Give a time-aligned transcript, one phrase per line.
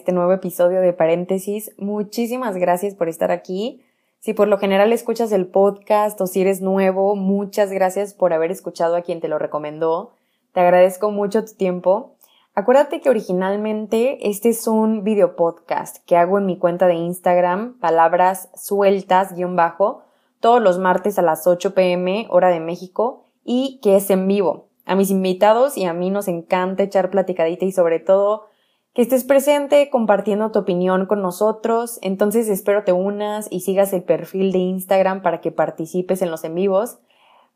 [0.00, 1.72] Este nuevo episodio de Paréntesis.
[1.76, 3.84] Muchísimas gracias por estar aquí.
[4.18, 8.50] Si por lo general escuchas el podcast o si eres nuevo, muchas gracias por haber
[8.50, 10.12] escuchado a quien te lo recomendó.
[10.54, 12.14] Te agradezco mucho tu tiempo.
[12.54, 17.78] Acuérdate que originalmente este es un video podcast que hago en mi cuenta de Instagram,
[17.78, 20.00] palabras sueltas guion bajo,
[20.40, 24.64] todos los martes a las 8 pm hora de México y que es en vivo.
[24.86, 28.48] A mis invitados y a mí nos encanta echar platicadita y sobre todo
[28.94, 31.98] que estés presente compartiendo tu opinión con nosotros.
[32.02, 36.44] Entonces espero te unas y sigas el perfil de Instagram para que participes en los
[36.44, 36.98] en vivos.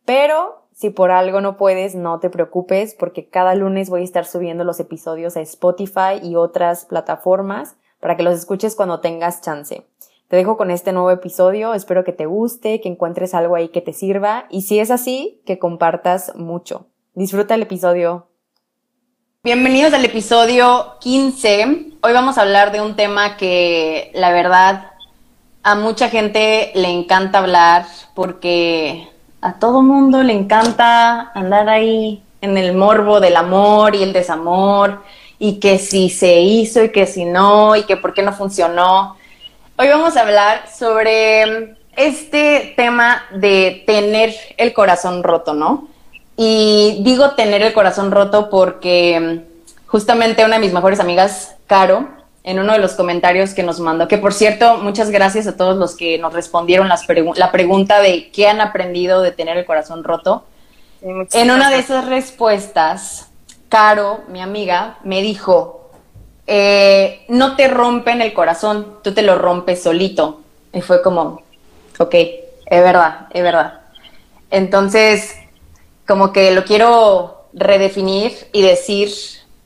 [0.04, 4.26] Pero si por algo no puedes, no te preocupes porque cada lunes voy a estar
[4.26, 9.86] subiendo los episodios a Spotify y otras plataformas para que los escuches cuando tengas chance.
[10.28, 13.82] Te dejo con este nuevo episodio, espero que te guste, que encuentres algo ahí que
[13.82, 16.88] te sirva y si es así, que compartas mucho.
[17.14, 18.33] Disfruta el episodio.
[19.44, 21.88] Bienvenidos al episodio 15.
[22.00, 24.92] Hoy vamos a hablar de un tema que la verdad
[25.62, 27.84] a mucha gente le encanta hablar
[28.14, 29.06] porque
[29.42, 35.02] a todo mundo le encanta andar ahí en el morbo del amor y el desamor
[35.38, 39.18] y que si se hizo y que si no y que por qué no funcionó.
[39.76, 45.92] Hoy vamos a hablar sobre este tema de tener el corazón roto, ¿no?
[46.36, 52.08] Y digo tener el corazón roto porque mm, justamente una de mis mejores amigas, Caro,
[52.42, 55.76] en uno de los comentarios que nos mandó, que por cierto, muchas gracias a todos
[55.76, 60.44] los que nos respondieron la pregunta de qué han aprendido de tener el corazón roto.
[61.00, 63.28] en una de esas respuestas,
[63.68, 65.90] Caro, mi amiga, me dijo,
[66.46, 70.40] eh, no te rompen el corazón, tú te lo rompes solito.
[70.72, 71.42] Y fue como,
[71.98, 73.80] ok, es verdad, es verdad.
[74.50, 75.34] Entonces,
[76.06, 79.10] como que lo quiero redefinir y decir,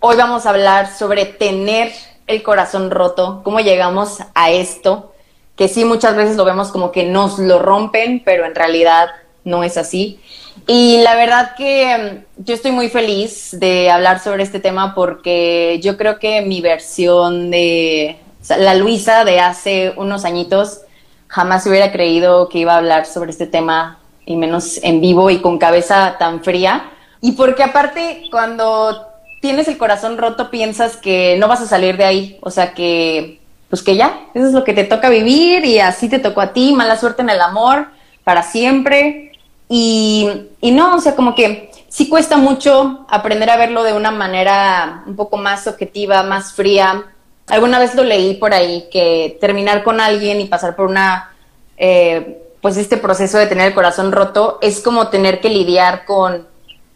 [0.00, 1.92] hoy vamos a hablar sobre tener
[2.26, 5.12] el corazón roto, cómo llegamos a esto,
[5.56, 9.08] que sí muchas veces lo vemos como que nos lo rompen, pero en realidad
[9.44, 10.20] no es así.
[10.66, 15.80] Y la verdad que mm, yo estoy muy feliz de hablar sobre este tema porque
[15.82, 18.18] yo creo que mi versión de
[18.58, 20.82] la Luisa de hace unos añitos
[21.26, 23.98] jamás hubiera creído que iba a hablar sobre este tema
[24.28, 26.90] y menos en vivo y con cabeza tan fría.
[27.22, 29.08] Y porque aparte cuando
[29.40, 33.40] tienes el corazón roto piensas que no vas a salir de ahí, o sea que
[33.70, 36.52] pues que ya, eso es lo que te toca vivir y así te tocó a
[36.52, 37.88] ti, mala suerte en el amor
[38.22, 39.32] para siempre.
[39.68, 40.28] Y,
[40.60, 45.04] y no, o sea, como que sí cuesta mucho aprender a verlo de una manera
[45.06, 47.04] un poco más objetiva, más fría.
[47.46, 51.30] Alguna vez lo leí por ahí, que terminar con alguien y pasar por una
[51.76, 56.46] eh, pues este proceso de tener el corazón roto es como tener que lidiar con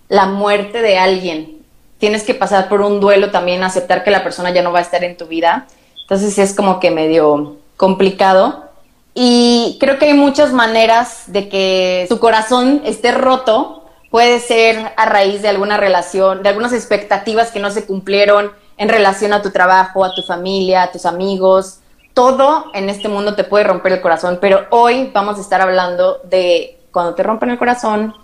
[0.08, 1.62] la muerte de alguien.
[1.98, 4.82] Tienes que pasar por un duelo también, aceptar que la persona ya no va a
[4.82, 5.66] estar en tu vida.
[6.02, 8.64] Entonces es como que medio complicado.
[9.14, 13.84] Y creo que hay muchas maneras de que tu corazón esté roto.
[14.10, 18.88] Puede ser a raíz de alguna relación, de algunas expectativas que no se cumplieron en
[18.88, 21.78] relación a tu trabajo, a tu familia, a tus amigos,
[22.14, 26.20] todo en este mundo te puede romper el corazón, pero hoy vamos a estar hablando
[26.24, 28.14] de cuando te rompen el corazón,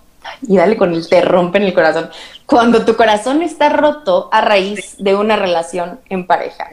[0.43, 2.11] y dale con el te rompen el corazón,
[2.45, 6.69] cuando tu corazón está roto a raíz de una relación en pareja.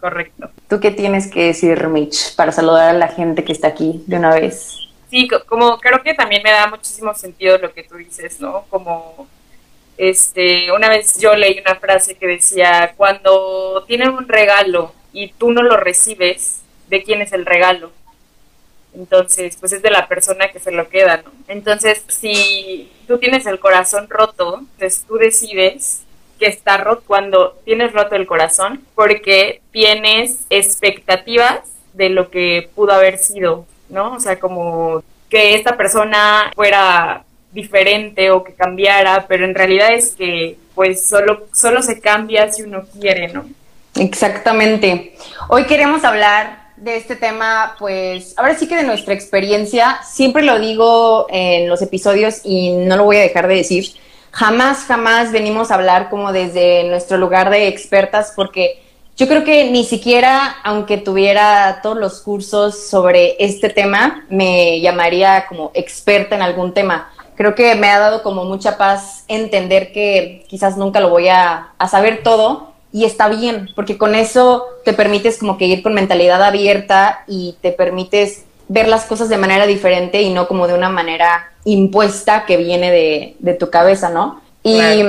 [0.00, 0.50] Correcto.
[0.68, 4.16] ¿Tú qué tienes que decir, Mitch, para saludar a la gente que está aquí de
[4.16, 4.76] una vez?
[5.10, 8.64] Sí, como creo que también me da muchísimo sentido lo que tú dices, ¿no?
[8.68, 9.26] Como
[9.96, 15.52] este, una vez yo leí una frase que decía, cuando tienen un regalo y tú
[15.52, 17.90] no lo recibes, ¿de quién es el regalo?
[18.94, 21.32] Entonces, pues es de la persona que se lo queda, ¿no?
[21.48, 26.02] Entonces, si tú tienes el corazón roto, pues tú decides
[26.38, 31.60] que está roto cuando tienes roto el corazón, porque tienes expectativas
[31.94, 34.14] de lo que pudo haber sido, ¿no?
[34.14, 40.10] O sea, como que esta persona fuera diferente o que cambiara, pero en realidad es
[40.10, 43.48] que pues solo, solo se cambia si uno quiere, ¿no?
[43.96, 45.14] Exactamente.
[45.48, 50.58] Hoy queremos hablar de este tema, pues ahora sí que de nuestra experiencia, siempre lo
[50.58, 53.86] digo en los episodios y no lo voy a dejar de decir,
[54.32, 58.82] jamás, jamás venimos a hablar como desde nuestro lugar de expertas porque
[59.16, 65.46] yo creo que ni siquiera, aunque tuviera todos los cursos sobre este tema, me llamaría
[65.48, 67.12] como experta en algún tema.
[67.36, 71.68] Creo que me ha dado como mucha paz entender que quizás nunca lo voy a,
[71.78, 75.94] a saber todo y está bien, porque con eso te permites como que ir con
[75.94, 80.74] mentalidad abierta y te permites ver las cosas de manera diferente y no como de
[80.74, 84.40] una manera impuesta que viene de, de tu cabeza, ¿no?
[84.62, 85.02] Y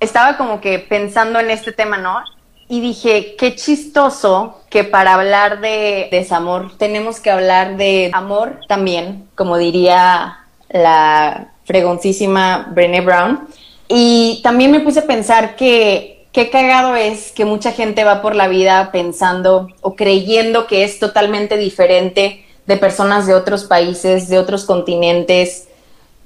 [0.00, 2.22] estaba como que pensando en este tema, ¿no?
[2.68, 9.30] Y dije, qué chistoso que para hablar de desamor tenemos que hablar de amor también,
[9.34, 13.48] como diría la fregoncísima Brené Brown.
[13.88, 18.34] Y también me puse a pensar que qué cagado es que mucha gente va por
[18.34, 24.38] la vida pensando o creyendo que es totalmente diferente de personas de otros países, de
[24.38, 25.68] otros continentes,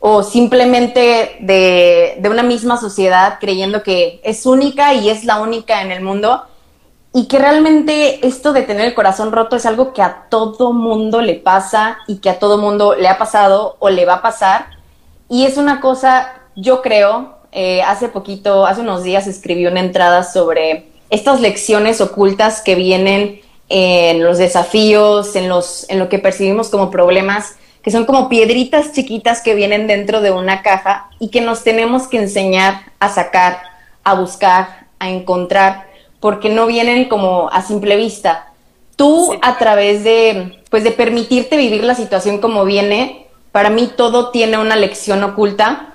[0.00, 5.80] o simplemente de, de, una misma sociedad creyendo que es única y es la única
[5.80, 6.44] en el mundo
[7.16, 11.22] y que realmente esto de tener el corazón roto es algo que a todo mundo
[11.22, 14.66] le pasa y que a todo mundo le ha pasado o le va a pasar.
[15.28, 20.24] Y es una cosa, yo creo, eh, hace poquito, hace unos días escribí una entrada
[20.24, 26.68] sobre estas lecciones ocultas que vienen en los desafíos, en, los, en lo que percibimos
[26.68, 31.42] como problemas que son como piedritas chiquitas que vienen dentro de una caja y que
[31.42, 33.58] nos tenemos que enseñar a sacar,
[34.02, 35.86] a buscar, a encontrar,
[36.18, 38.52] porque no vienen como a simple vista.
[38.96, 44.30] Tú a través de, pues de permitirte vivir la situación como viene, para mí todo
[44.30, 45.93] tiene una lección oculta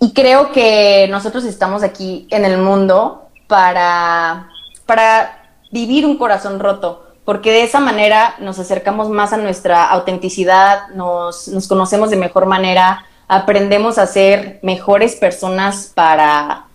[0.00, 4.48] y creo que nosotros estamos aquí en el mundo para,
[4.86, 10.88] para vivir un corazón roto porque de esa manera nos acercamos más a nuestra autenticidad,
[10.94, 16.66] nos, nos conocemos de mejor manera, aprendemos a ser mejores personas para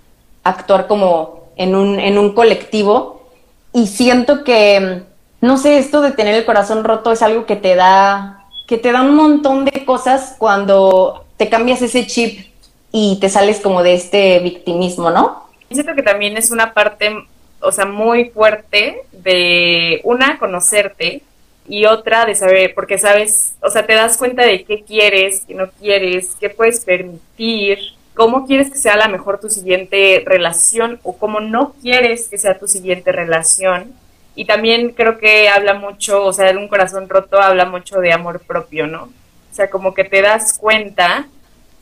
[0.43, 3.29] actuar como en un, en un colectivo.
[3.71, 5.03] Y siento que,
[5.39, 8.91] no sé, esto de tener el corazón roto es algo que te da, que te
[8.91, 12.50] da un montón de cosas cuando te cambias ese chip
[12.91, 15.49] y te sales como de este victimismo, ¿no?
[15.69, 17.15] Siento que también es una parte
[17.61, 21.21] o sea, muy fuerte de una, conocerte
[21.67, 25.53] y otra de saber, porque sabes, o sea, te das cuenta de qué quieres, qué
[25.53, 27.79] no quieres, qué puedes permitir,
[28.15, 32.57] cómo quieres que sea la mejor tu siguiente relación o cómo no quieres que sea
[32.57, 33.93] tu siguiente relación.
[34.35, 38.11] Y también creo que habla mucho, o sea, de un corazón roto habla mucho de
[38.11, 39.03] amor propio, ¿no?
[39.03, 41.27] O sea, como que te das cuenta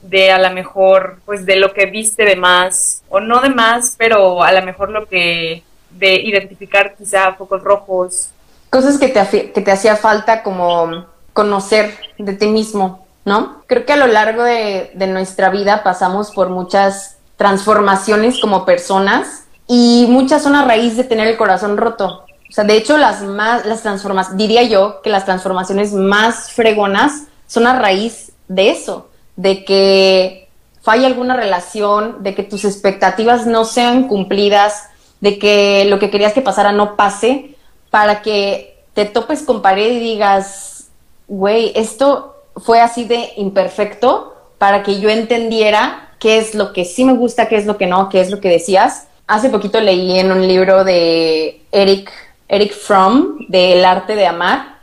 [0.01, 3.95] de a lo mejor, pues de lo que viste de más, o no de más,
[3.97, 8.29] pero a lo mejor lo que de identificar quizá focos rojos.
[8.69, 13.63] Cosas que te, que te hacía falta como conocer de ti mismo, ¿no?
[13.67, 19.45] Creo que a lo largo de, de nuestra vida pasamos por muchas transformaciones como personas
[19.67, 22.25] y muchas son a raíz de tener el corazón roto.
[22.49, 27.25] O sea, de hecho, las más, las transformaciones, diría yo que las transformaciones más fregonas
[27.47, 29.08] son a raíz de eso,
[29.39, 30.49] de que
[30.81, 34.89] falla alguna relación, de que tus expectativas no sean cumplidas,
[35.21, 37.55] de que lo que querías que pasara no pase,
[37.89, 40.89] para que te topes con pared y digas,
[41.29, 47.05] güey, esto fue así de imperfecto para que yo entendiera qué es lo que sí
[47.05, 49.07] me gusta, qué es lo que no, qué es lo que decías.
[49.25, 52.11] Hace poquito leí en un libro de Eric,
[52.49, 54.78] Eric Fromm, de El arte de amar,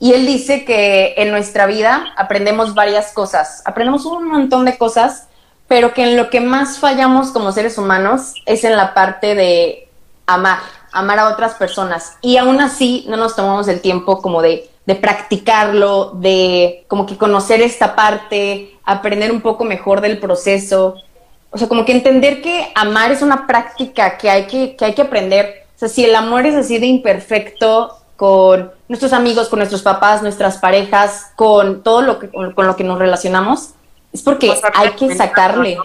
[0.00, 5.28] y él dice que en nuestra vida aprendemos varias cosas, aprendemos un montón de cosas
[5.68, 9.88] pero que en lo que más fallamos como seres humanos es en la parte de
[10.26, 10.60] amar,
[10.92, 12.16] amar a otras personas.
[12.22, 17.18] Y aún así no nos tomamos el tiempo como de, de practicarlo, de como que
[17.18, 20.96] conocer esta parte, aprender un poco mejor del proceso.
[21.50, 24.94] O sea, como que entender que amar es una práctica que hay que, que hay
[24.94, 25.66] que aprender.
[25.76, 30.22] O sea, si el amor es así de imperfecto con nuestros amigos, con nuestros papás,
[30.22, 33.74] nuestras parejas, con todo lo que, con lo que nos relacionamos,
[34.12, 35.78] es porque hay que sacarle.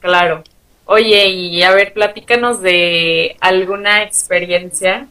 [0.00, 0.42] Claro.
[0.86, 5.06] Oye, y a ver, platícanos de alguna experiencia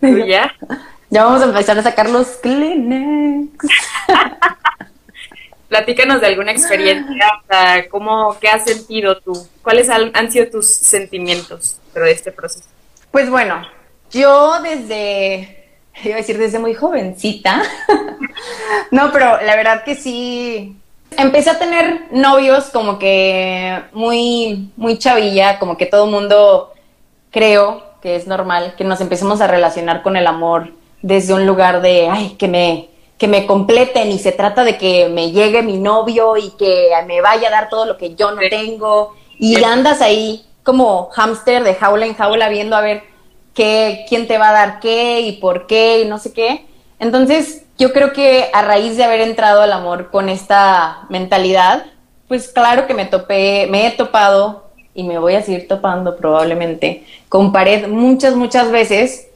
[0.00, 0.54] tuya.
[1.10, 3.66] ya vamos a empezar a sacar los Kleenex.
[5.68, 9.48] platícanos de alguna experiencia, o sea, ¿cómo, qué has sentido tú?
[9.62, 12.68] ¿Cuáles han, han sido tus sentimientos dentro de este proceso?
[13.10, 13.66] Pues bueno,
[14.12, 15.57] yo desde,
[16.04, 17.62] iba a decir desde muy jovencita,
[18.90, 20.76] no, pero la verdad que sí,
[21.16, 26.72] empecé a tener novios como que muy, muy chavilla, como que todo el mundo
[27.30, 31.80] creo que es normal que nos empecemos a relacionar con el amor desde un lugar
[31.82, 35.78] de, ay, que me, que me completen y se trata de que me llegue mi
[35.78, 40.00] novio y que me vaya a dar todo lo que yo no tengo y andas
[40.00, 43.02] ahí como hámster de jaula en jaula viendo a ver
[43.58, 46.64] qué, quién te va a dar qué y por qué y no sé qué.
[47.00, 51.86] Entonces, yo creo que a raíz de haber entrado al amor con esta mentalidad,
[52.28, 57.04] pues claro que me topé, me he topado y me voy a seguir topando probablemente
[57.28, 59.26] con pared muchas, muchas veces,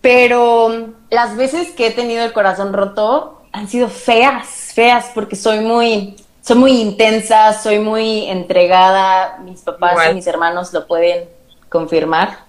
[0.00, 5.60] pero las veces que he tenido el corazón roto han sido feas, feas, porque soy
[5.60, 11.28] muy, soy muy intensa, soy muy entregada, mis papás y mis hermanos lo pueden
[11.68, 12.45] confirmar.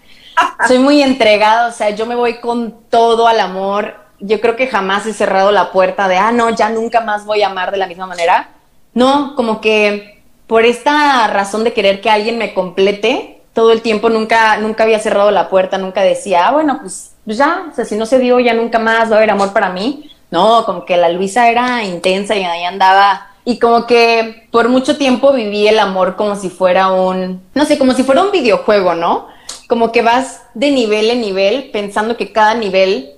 [0.68, 3.96] Soy muy entregada, o sea, yo me voy con todo al amor.
[4.20, 7.44] Yo creo que jamás he cerrado la puerta de, ah, no, ya nunca más voy
[7.44, 8.50] a amar de la misma manera.
[8.94, 14.10] No, como que por esta razón de querer que alguien me complete, todo el tiempo
[14.10, 17.86] nunca, nunca había cerrado la puerta, nunca decía, ah, bueno, pues, pues ya, o sea,
[17.86, 20.12] si no se dio, ya nunca más va a haber amor para mí.
[20.30, 23.28] No, como que la Luisa era intensa y ahí andaba.
[23.46, 27.78] Y como que por mucho tiempo viví el amor como si fuera un, no sé,
[27.78, 29.28] como si fuera un videojuego, ¿no?
[29.68, 33.12] Como que vas de nivel en nivel pensando que cada nivel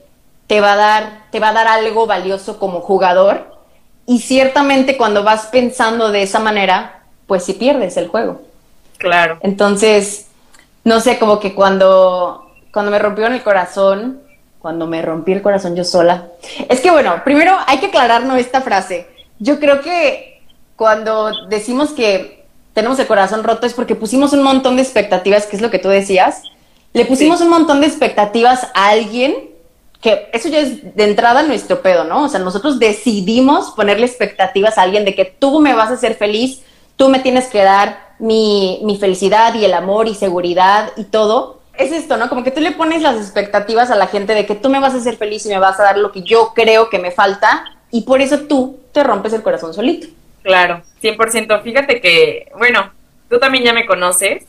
[0.47, 3.55] te va a dar, te va a dar algo valioso como jugador.
[4.05, 8.41] Y ciertamente cuando vas pensando de esa manera, pues sí pierdes el juego.
[8.97, 9.37] Claro.
[9.41, 10.27] Entonces,
[10.83, 14.21] no sé, como que cuando, cuando me rompió en el corazón,
[14.59, 16.27] cuando me rompí el corazón yo sola.
[16.67, 19.07] Es que bueno, primero hay que aclararnos esta frase.
[19.39, 20.41] Yo creo que
[20.75, 22.38] cuando decimos que
[22.79, 25.79] tenemos el corazón roto es porque pusimos un montón de expectativas, que es lo que
[25.79, 26.43] tú decías.
[26.93, 29.49] Le pusimos un montón de expectativas a alguien
[29.99, 32.23] que eso ya es de entrada nuestro pedo, ¿no?
[32.23, 36.15] O sea, nosotros decidimos ponerle expectativas a alguien de que tú me vas a hacer
[36.15, 36.61] feliz,
[36.95, 41.59] tú me tienes que dar mi, mi felicidad y el amor y seguridad y todo
[41.77, 42.29] es esto, ¿no?
[42.29, 44.93] Como que tú le pones las expectativas a la gente de que tú me vas
[44.93, 47.65] a hacer feliz y me vas a dar lo que yo creo que me falta
[47.91, 50.07] y por eso tú te rompes el corazón solito.
[50.43, 51.61] Claro, 100%.
[51.61, 52.91] Fíjate que, bueno,
[53.29, 54.45] tú también ya me conoces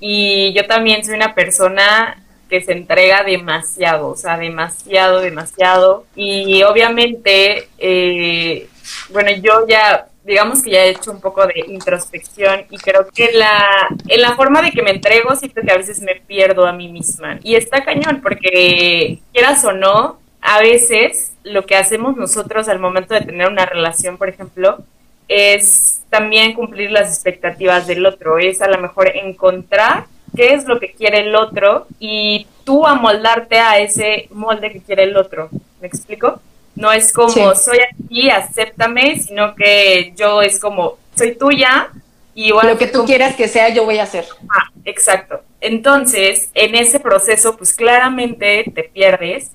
[0.00, 6.04] y yo también soy una persona que se entrega demasiado, o sea, demasiado, demasiado.
[6.16, 8.68] Y obviamente, eh,
[9.10, 13.32] bueno, yo ya digamos que ya he hecho un poco de introspección y creo que
[13.32, 16.72] la, en la forma de que me entrego siento que a veces me pierdo a
[16.72, 17.38] mí misma.
[17.42, 23.14] Y está cañón porque quieras o no, a veces lo que hacemos nosotros al momento
[23.14, 24.84] de tener una relación, por ejemplo,
[25.30, 30.80] es también cumplir las expectativas del otro, es a lo mejor encontrar qué es lo
[30.80, 35.48] que quiere el otro y tú amoldarte a ese molde que quiere el otro.
[35.80, 36.40] ¿Me explico?
[36.74, 41.90] No es como soy aquí, acéptame, sino que yo es como soy tuya
[42.34, 44.24] y igual lo que tú quieras que sea yo voy a hacer.
[44.48, 45.42] Ah, exacto.
[45.60, 49.52] Entonces, en ese proceso, pues claramente te pierdes.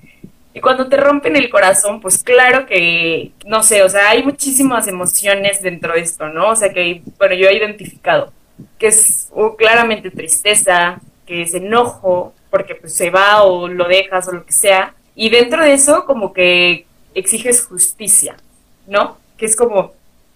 [0.56, 4.88] Y cuando te rompen el corazón, pues claro que, no sé, o sea, hay muchísimas
[4.88, 6.48] emociones dentro de esto, ¿no?
[6.48, 8.32] O sea, que, bueno, yo he identificado
[8.78, 14.32] que es claramente tristeza, que es enojo, porque pues se va o lo dejas o
[14.32, 14.94] lo que sea.
[15.14, 18.38] Y dentro de eso, como que exiges justicia,
[18.86, 19.18] ¿no?
[19.36, 19.92] Que es como,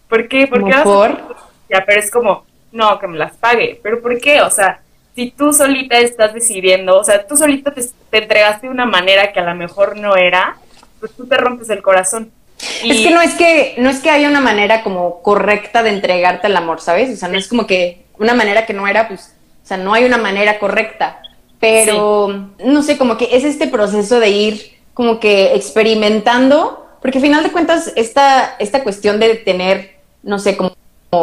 [0.07, 0.47] ¿por qué?
[0.47, 1.17] ¿Por qué por?
[1.71, 3.81] Ya, pero es como, no, que me las pague.
[3.83, 4.43] ¿Pero por qué?
[4.43, 4.83] O sea,
[5.15, 9.41] si tú solita estás decidiendo, o sea, tú solita te, entregaste de una manera que
[9.41, 10.57] a lo mejor no era,
[10.99, 12.31] pues tú te rompes el corazón.
[12.85, 16.47] Es que no es que no es que haya una manera como correcta de entregarte
[16.47, 17.11] el amor, ¿sabes?
[17.11, 19.95] O sea, no es como que una manera que no era, pues, o sea, no
[19.95, 21.23] hay una manera correcta,
[21.59, 27.23] pero no sé, como que es este proceso de ir como que experimentando, porque al
[27.23, 30.73] final de cuentas esta, esta cuestión de tener, no sé, como,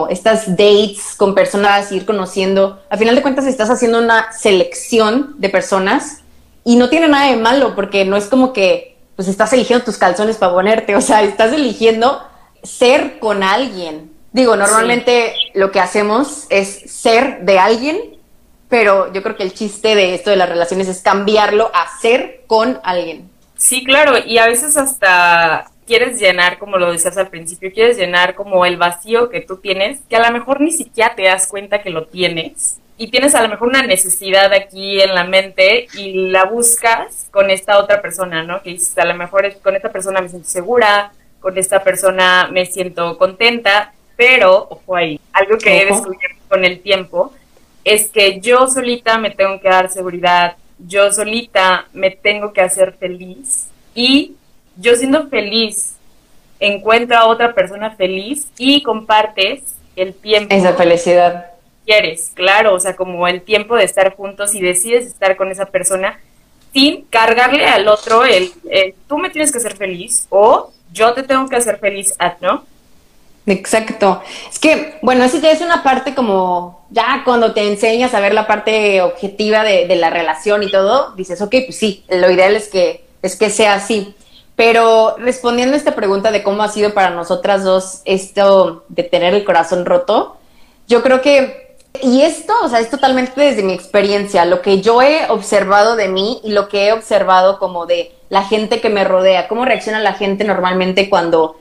[0.10, 5.50] estas dates con personas, ir conociendo, al final de cuentas estás haciendo una selección de
[5.50, 6.22] personas
[6.64, 9.98] y no tiene nada de malo, porque no es como que pues estás eligiendo tus
[9.98, 12.22] calzones para ponerte, o sea, estás eligiendo
[12.64, 14.12] ser con alguien.
[14.32, 17.98] Digo, normalmente lo que hacemos es ser de alguien,
[18.70, 22.44] pero yo creo que el chiste de esto de las relaciones es cambiarlo a ser
[22.46, 23.30] con alguien.
[23.58, 28.36] Sí, claro, y a veces hasta quieres llenar, como lo decías al principio, quieres llenar
[28.36, 31.82] como el vacío que tú tienes, que a lo mejor ni siquiera te das cuenta
[31.82, 32.78] que lo tienes.
[33.00, 37.50] Y tienes a lo mejor una necesidad aquí en la mente y la buscas con
[37.50, 38.62] esta otra persona, ¿no?
[38.62, 42.66] Que dices, a lo mejor con esta persona me siento segura, con esta persona me
[42.66, 47.34] siento contenta, pero, ojo ahí, algo que he descubierto con el tiempo
[47.84, 52.94] es que yo solita me tengo que dar seguridad, yo solita me tengo que hacer
[52.94, 54.36] feliz y
[54.78, 55.96] yo siendo feliz
[56.60, 60.54] encuentro a otra persona feliz y compartes el tiempo.
[60.54, 61.52] Esa felicidad.
[61.86, 65.66] Quieres, claro, o sea, como el tiempo de estar juntos y decides estar con esa
[65.66, 66.20] persona
[66.74, 68.52] sin cargarle al otro el,
[69.08, 72.66] tú me tienes que hacer feliz o yo te tengo que hacer feliz, ¿no?
[73.46, 74.22] Exacto.
[74.52, 78.34] Es que, bueno, eso ya es una parte como, ya cuando te enseñas a ver
[78.34, 82.58] la parte objetiva de, de, la relación y todo, dices, ok, pues sí, lo ideal
[82.58, 84.14] es que, es que sea así.
[84.58, 89.36] Pero respondiendo a esta pregunta de cómo ha sido para nosotras dos esto de tener
[89.36, 90.36] el corazón roto,
[90.88, 95.04] yo creo que, y esto, o sea, es totalmente desde mi experiencia, lo que yo
[95.04, 99.04] he observado de mí y lo que he observado como de la gente que me
[99.04, 101.58] rodea, cómo reacciona la gente normalmente cuando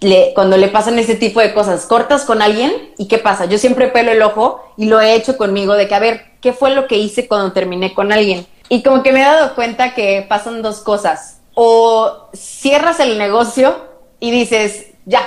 [0.00, 1.86] le, cuando le pasan ese tipo de cosas.
[1.86, 3.44] Cortas con alguien y ¿qué pasa?
[3.44, 6.52] Yo siempre pelo el ojo y lo he hecho conmigo de que, a ver, ¿qué
[6.52, 8.48] fue lo que hice cuando terminé con alguien?
[8.68, 13.74] Y como que me he dado cuenta que pasan dos cosas o cierras el negocio
[14.20, 15.26] y dices, ya,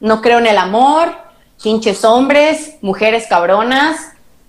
[0.00, 1.14] no creo en el amor,
[1.62, 3.96] pinches hombres, mujeres cabronas,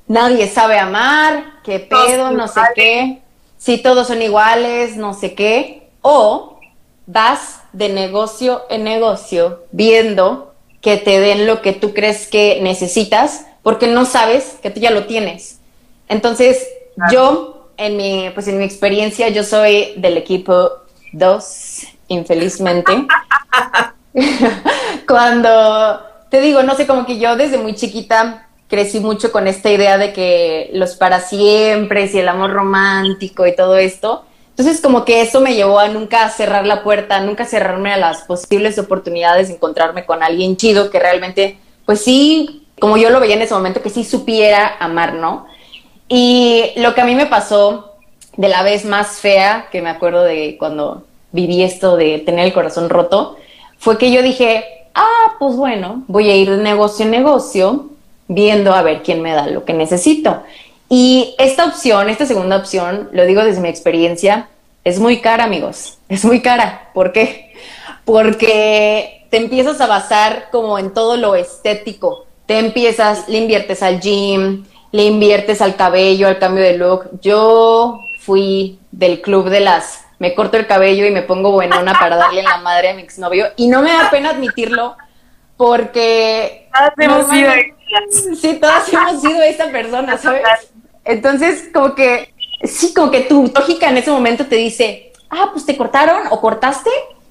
[0.08, 3.22] nadie sabe amar, qué pedo, no sé qué,
[3.58, 6.60] si todos son iguales, no sé qué, o
[7.06, 13.46] vas de negocio en negocio viendo que te den lo que tú crees que necesitas
[13.64, 15.60] porque no sabes que tú ya lo tienes.
[16.08, 16.66] Entonces,
[17.12, 20.72] yo, en mi, pues en mi experiencia, yo soy del equipo
[21.12, 23.08] dos, infelizmente.
[25.08, 29.70] Cuando te digo, no sé, como que yo desde muy chiquita crecí mucho con esta
[29.72, 34.26] idea de que los para siempre y el amor romántico y todo esto.
[34.50, 38.24] Entonces, como que eso me llevó a nunca cerrar la puerta, nunca cerrarme a las
[38.24, 43.36] posibles oportunidades de encontrarme con alguien chido que realmente, pues sí, como yo lo veía
[43.36, 45.46] en ese momento, que sí supiera amar, ¿no?
[46.10, 47.97] Y lo que a mí me pasó
[48.38, 52.54] de la vez más fea, que me acuerdo de cuando viví esto de tener el
[52.54, 53.36] corazón roto,
[53.78, 54.64] fue que yo dije,
[54.96, 57.90] ah, pues bueno, voy a ir de negocio en negocio
[58.28, 60.44] viendo a ver quién me da lo que necesito.
[60.90, 64.50] Y esta opción, esta segunda opción, lo digo desde mi experiencia,
[64.84, 65.98] es muy cara, amigos.
[66.10, 66.92] Es muy cara.
[66.94, 67.54] ¿Por qué?
[68.06, 72.26] Porque te empiezas a basar como en todo lo estético.
[72.46, 74.64] Te empiezas, le inviertes al gym,
[74.94, 77.20] le inviertes al cabello, al cambio de look.
[77.22, 82.18] Yo fui del club de las me corto el cabello y me pongo buenona para
[82.18, 83.48] darle la madre a mi exnovio.
[83.56, 84.98] Y no me da pena admitirlo
[85.56, 86.68] porque...
[86.74, 87.52] Todas hemos sido
[88.36, 90.44] Sí, todas hemos sido esa persona, ¿sabes?
[91.06, 95.66] Entonces, como que, sí, como que tu lógica en ese momento te dice, ah, pues
[95.66, 96.90] te cortaron o cortaste,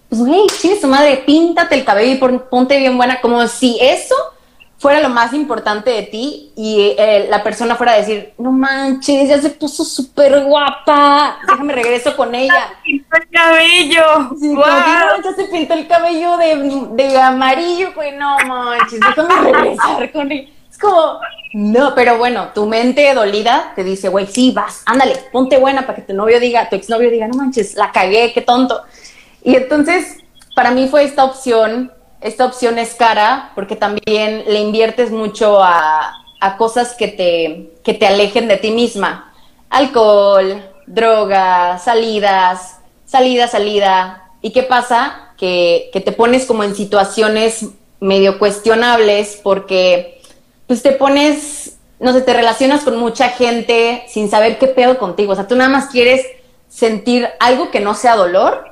[0.08, 4.14] pues güey, sí, su madre, píntate el cabello y ponte bien buena, como si eso
[4.78, 9.28] fuera lo más importante de ti y eh, la persona fuera a decir, no manches,
[9.28, 12.68] ya se puso súper guapa, déjame regreso con ella.
[12.68, 14.30] Se pintó el cabello.
[14.38, 14.54] Sí,
[15.24, 20.50] ya se pintó el cabello de, de amarillo, pues no manches, déjame regresar con ella.
[20.70, 21.20] Es como,
[21.54, 25.96] no, pero bueno, tu mente dolida te dice, güey, sí, vas, ándale, ponte buena para
[25.96, 28.82] que tu novio diga, tu exnovio diga, no manches, la cagué, qué tonto.
[29.42, 30.18] Y entonces,
[30.54, 31.92] para mí fue esta opción
[32.26, 36.22] esta opción es cara porque también le inviertes mucho a,
[36.58, 39.32] cosas que te, que te alejen de ti misma.
[39.68, 44.30] Alcohol, drogas, salidas, salida, salida.
[44.42, 45.32] ¿Y qué pasa?
[45.36, 47.66] Que, que, te pones como en situaciones
[47.98, 50.20] medio cuestionables porque
[50.68, 55.32] pues te pones, no sé, te relacionas con mucha gente sin saber qué pedo contigo.
[55.32, 56.24] O sea, tú nada más quieres
[56.68, 58.68] sentir algo que no sea dolor,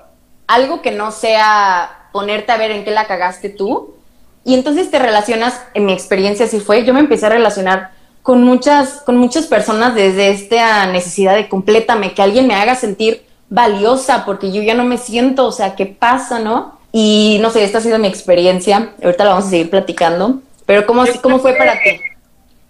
[0.46, 3.96] algo que no sea ponerte a ver en qué la cagaste tú.
[4.44, 7.90] Y entonces te relacionas, en mi experiencia así fue, yo me empecé a relacionar
[8.22, 13.24] con muchas, con muchas personas desde esta necesidad de complétame, que alguien me haga sentir
[13.48, 16.78] valiosa, porque yo ya no me siento, o sea, ¿qué pasa, no?
[16.92, 20.86] Y no sé, esta ha sido mi experiencia, ahorita la vamos a seguir platicando, pero
[20.86, 22.00] ¿cómo, cómo fue para ti?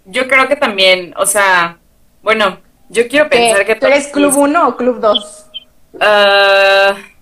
[0.06, 1.76] Yo creo que también, o sea,
[2.22, 3.74] bueno, yo quiero pensar que...
[3.74, 5.46] ¿Tú eres Club 1 o Club 2?
[5.92, 7.13] Uh,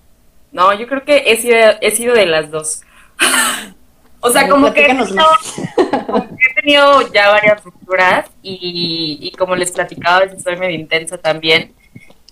[0.52, 2.82] no, yo creo que he sido, he sido de las dos.
[4.20, 10.20] o sea, como que, he tenido, ya varias rupturas y, y como les platicaba, a
[10.20, 11.74] veces soy medio intensa también.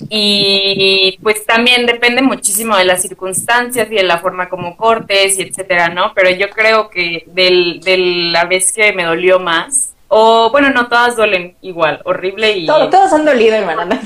[0.09, 5.43] Y pues también depende muchísimo de las circunstancias y de la forma como cortes y
[5.43, 6.15] etcétera, ¿no?
[6.15, 10.89] Pero yo creo que del, de la vez que me dolió más o bueno, no
[10.89, 12.67] todas duelen igual, horrible y...
[12.67, 13.85] todas han dolido, hermana.
[13.85, 13.97] No,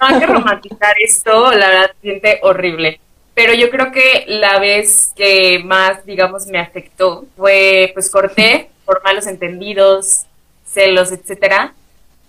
[0.00, 2.98] hay que romantizar esto, la verdad, siente horrible.
[3.32, 9.04] Pero yo creo que la vez que más, digamos, me afectó fue, pues corté por
[9.04, 10.24] malos entendidos,
[10.66, 11.74] celos, etcétera.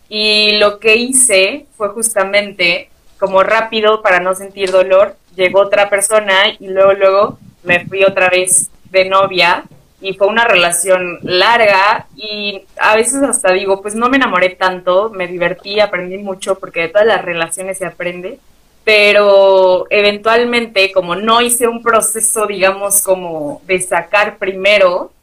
[0.07, 6.49] Y lo que hice fue justamente, como rápido, para no sentir dolor, llegó otra persona
[6.59, 9.63] y luego, luego me fui otra vez de novia
[10.03, 15.09] y fue una relación larga y a veces hasta digo, pues no me enamoré tanto,
[15.09, 18.37] me divertí, aprendí mucho porque de todas las relaciones se aprende,
[18.83, 25.13] pero eventualmente, como no hice un proceso, digamos, como de sacar primero,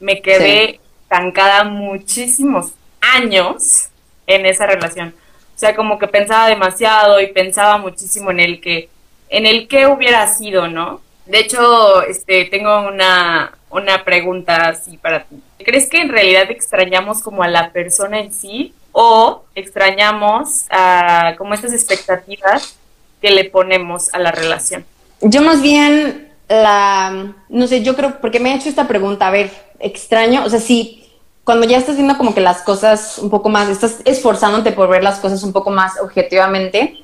[0.00, 3.88] me quedé estancada muchísimos años
[4.26, 5.14] en esa relación.
[5.54, 8.90] O sea, como que pensaba demasiado y pensaba muchísimo en el que,
[9.30, 11.00] en el que hubiera sido, ¿no?
[11.24, 15.42] De hecho, este, tengo una, una pregunta así para ti.
[15.58, 20.66] ¿Crees que en realidad extrañamos como a la persona en sí o extrañamos
[21.38, 22.76] como estas expectativas
[23.20, 24.84] que le ponemos a la relación?
[25.20, 29.30] Yo más bien la, no sé, yo creo, porque me he hecho esta pregunta, a
[29.30, 29.50] ver,
[29.80, 31.02] extraño, o sea, si
[31.44, 35.02] cuando ya estás viendo como que las cosas un poco más, estás esforzándote por ver
[35.02, 36.98] las cosas un poco más objetivamente,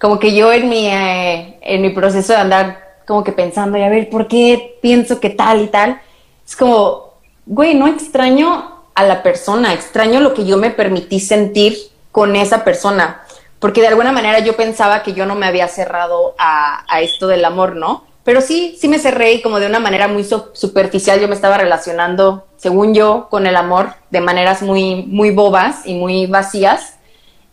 [0.00, 3.82] como que yo en mi, eh, en mi proceso de andar como que pensando, y
[3.82, 6.00] a ver, ¿por qué pienso que tal y tal?
[6.46, 7.14] Es como,
[7.46, 11.76] güey, no extraño a la persona, extraño lo que yo me permití sentir
[12.12, 13.22] con esa persona,
[13.58, 17.26] porque de alguna manera yo pensaba que yo no me había cerrado a, a esto
[17.26, 18.04] del amor, ¿no?
[18.24, 21.58] Pero sí, sí me cerré y como de una manera muy superficial yo me estaba
[21.58, 26.94] relacionando, según yo, con el amor de maneras muy, muy bobas y muy vacías.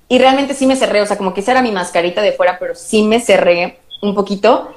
[0.08, 2.58] Y realmente sí me cerré, o sea, como que esa era mi mascarita de fuera,
[2.58, 4.72] pero sí me cerré un poquito.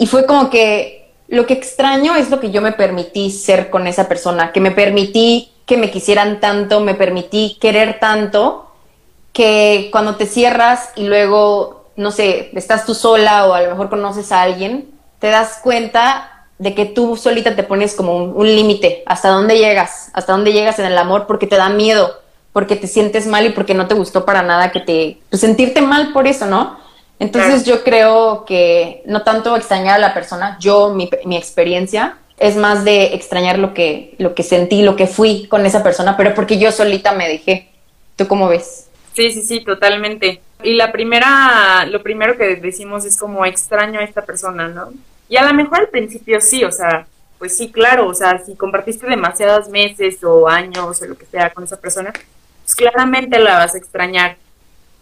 [0.00, 3.86] Y fue como que lo que extraño es lo que yo me permití ser con
[3.86, 8.72] esa persona, que me permití que me quisieran tanto, me permití querer tanto,
[9.34, 13.90] que cuando te cierras y luego, no sé, estás tú sola o a lo mejor
[13.90, 19.02] conoces a alguien, te das cuenta de que tú solita te pones como un, límite,
[19.04, 22.20] hasta dónde llegas, hasta dónde llegas en el amor, porque te da miedo,
[22.54, 25.82] porque te sientes mal y porque no te gustó para nada que te, pues, sentirte
[25.82, 26.78] mal por eso, ¿no?
[27.20, 32.56] Entonces yo creo que no tanto extrañar a la persona, yo, mi, mi experiencia, es
[32.56, 36.34] más de extrañar lo que, lo que sentí, lo que fui con esa persona, pero
[36.34, 37.68] porque yo solita me dejé.
[38.16, 38.88] ¿Tú cómo ves?
[39.12, 40.40] Sí, sí, sí, totalmente.
[40.62, 44.90] Y la primera, lo primero que decimos es como extraño a esta persona, ¿no?
[45.28, 47.06] Y a lo mejor al principio sí, o sea,
[47.38, 51.50] pues sí, claro, o sea, si compartiste demasiados meses o años o lo que sea
[51.50, 52.12] con esa persona,
[52.64, 54.38] pues claramente la vas a extrañar.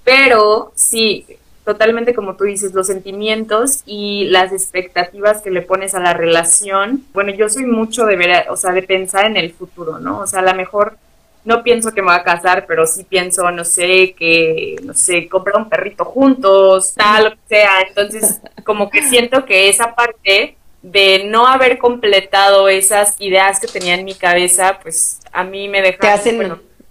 [0.03, 1.25] Pero sí,
[1.69, 7.05] totalmente como tú dices, los sentimientos y las expectativas que le pones a la relación.
[7.13, 10.21] Bueno, yo soy mucho de ver, o sea, de pensar en el futuro, ¿no?
[10.21, 10.97] O sea, a lo mejor
[11.45, 15.29] no pienso que me va a casar, pero sí pienso, no sé, que, no sé,
[15.29, 17.83] comprar un perrito juntos, tal, lo que sea.
[17.87, 23.95] Entonces, como que siento que esa parte de no haber completado esas ideas que tenía
[23.95, 25.99] en mi cabeza, pues a mí me deja...
[25.99, 26.39] Te hacen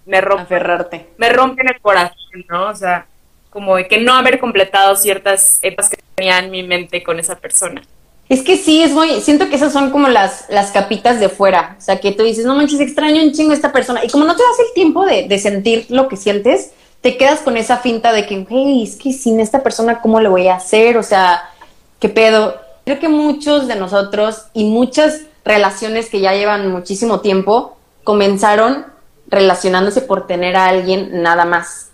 [0.05, 1.07] me rompen, aferrarte.
[1.17, 2.67] Me rompen el corazón, ¿no?
[2.67, 3.07] O sea,
[3.57, 7.39] como de que no haber completado ciertas etapas que tenía en mi mente con esa
[7.39, 7.81] persona.
[8.29, 11.75] Es que sí, es muy, siento que esas son como las, las capitas de fuera,
[11.75, 14.35] o sea, que tú dices, no manches, extraño un chingo esta persona, y como no
[14.35, 16.69] te das el tiempo de, de sentir lo que sientes,
[17.01, 20.29] te quedas con esa finta de que, hey, es que sin esta persona, ¿cómo le
[20.29, 20.95] voy a hacer?
[20.97, 21.49] O sea,
[21.99, 22.61] ¿qué pedo?
[22.85, 28.85] Creo que muchos de nosotros y muchas relaciones que ya llevan muchísimo tiempo comenzaron
[29.27, 31.89] relacionándose por tener a alguien nada más.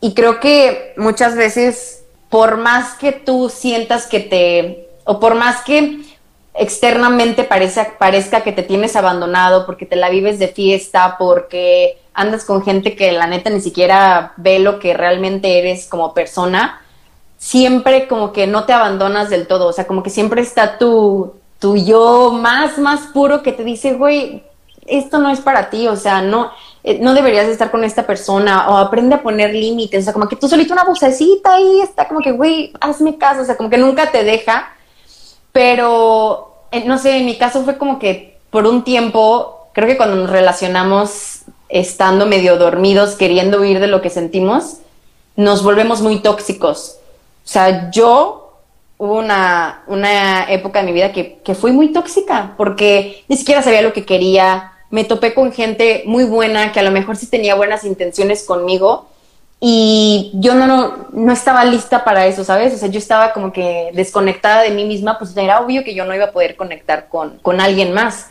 [0.00, 5.62] Y creo que muchas veces, por más que tú sientas que te o por más
[5.62, 6.00] que
[6.54, 12.44] externamente parezca, parezca que te tienes abandonado porque te la vives de fiesta, porque andas
[12.44, 16.82] con gente que la neta ni siquiera ve lo que realmente eres como persona,
[17.38, 21.34] siempre como que no te abandonas del todo, o sea, como que siempre está tu,
[21.60, 24.42] tu yo más, más puro que te dice, güey,
[24.86, 26.50] esto no es para ti, o sea, no,
[26.90, 30.28] eh, no deberías estar con esta persona, o aprende a poner límites, o sea, como
[30.28, 33.70] que tú solito una vocecita ahí está como que, güey, hazme caso, o sea, como
[33.70, 34.72] que nunca te deja
[35.58, 39.96] pero, eh, no sé, en mi caso fue como que por un tiempo, creo que
[39.96, 44.78] cuando nos relacionamos estando medio dormidos, queriendo huir de lo que sentimos,
[45.36, 46.98] nos volvemos muy tóxicos.
[47.44, 48.52] O sea, yo
[48.98, 53.60] hubo una, una época de mi vida que, que fui muy tóxica porque ni siquiera
[53.60, 54.72] sabía lo que quería.
[54.90, 59.08] Me topé con gente muy buena que a lo mejor sí tenía buenas intenciones conmigo,
[59.60, 62.72] y yo no, no, estaba lista para eso, ¿sabes?
[62.74, 66.04] O sea, yo estaba como que desconectada de mí misma, pues era obvio que yo
[66.04, 68.28] no iba a poder conectar con, con alguien más.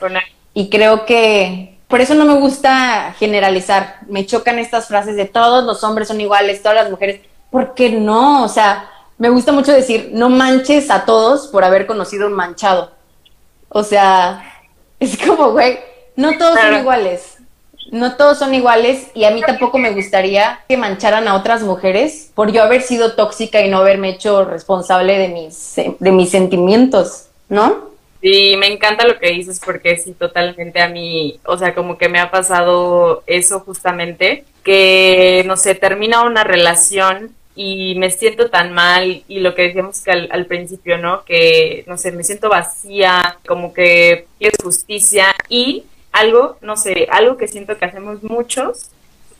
[0.53, 3.97] Y creo que por eso no me gusta generalizar.
[4.07, 7.19] Me chocan estas frases de todos los hombres son iguales, todas las mujeres.
[7.51, 8.45] ¿Por qué no?
[8.45, 12.91] O sea, me gusta mucho decir, no manches a todos por haber conocido un manchado.
[13.67, 14.41] O sea,
[15.01, 15.77] es como, güey,
[16.17, 17.37] no todos son iguales
[17.91, 22.31] no todos son iguales y a mí tampoco me gustaría que mancharan a otras mujeres
[22.35, 27.27] por yo haber sido tóxica y no haberme hecho responsable de mis, de mis sentimientos,
[27.49, 27.87] ¿no?
[28.21, 32.09] Sí, me encanta lo que dices porque sí, totalmente a mí, o sea, como que
[32.09, 38.73] me ha pasado eso justamente, que, no sé, termina una relación y me siento tan
[38.73, 41.23] mal y lo que decíamos que al, principio, ¿no?
[41.25, 45.85] Que, no sé, me siento vacía, como que quiero justicia y
[46.19, 48.89] algo, no sé, algo que siento que hacemos muchos,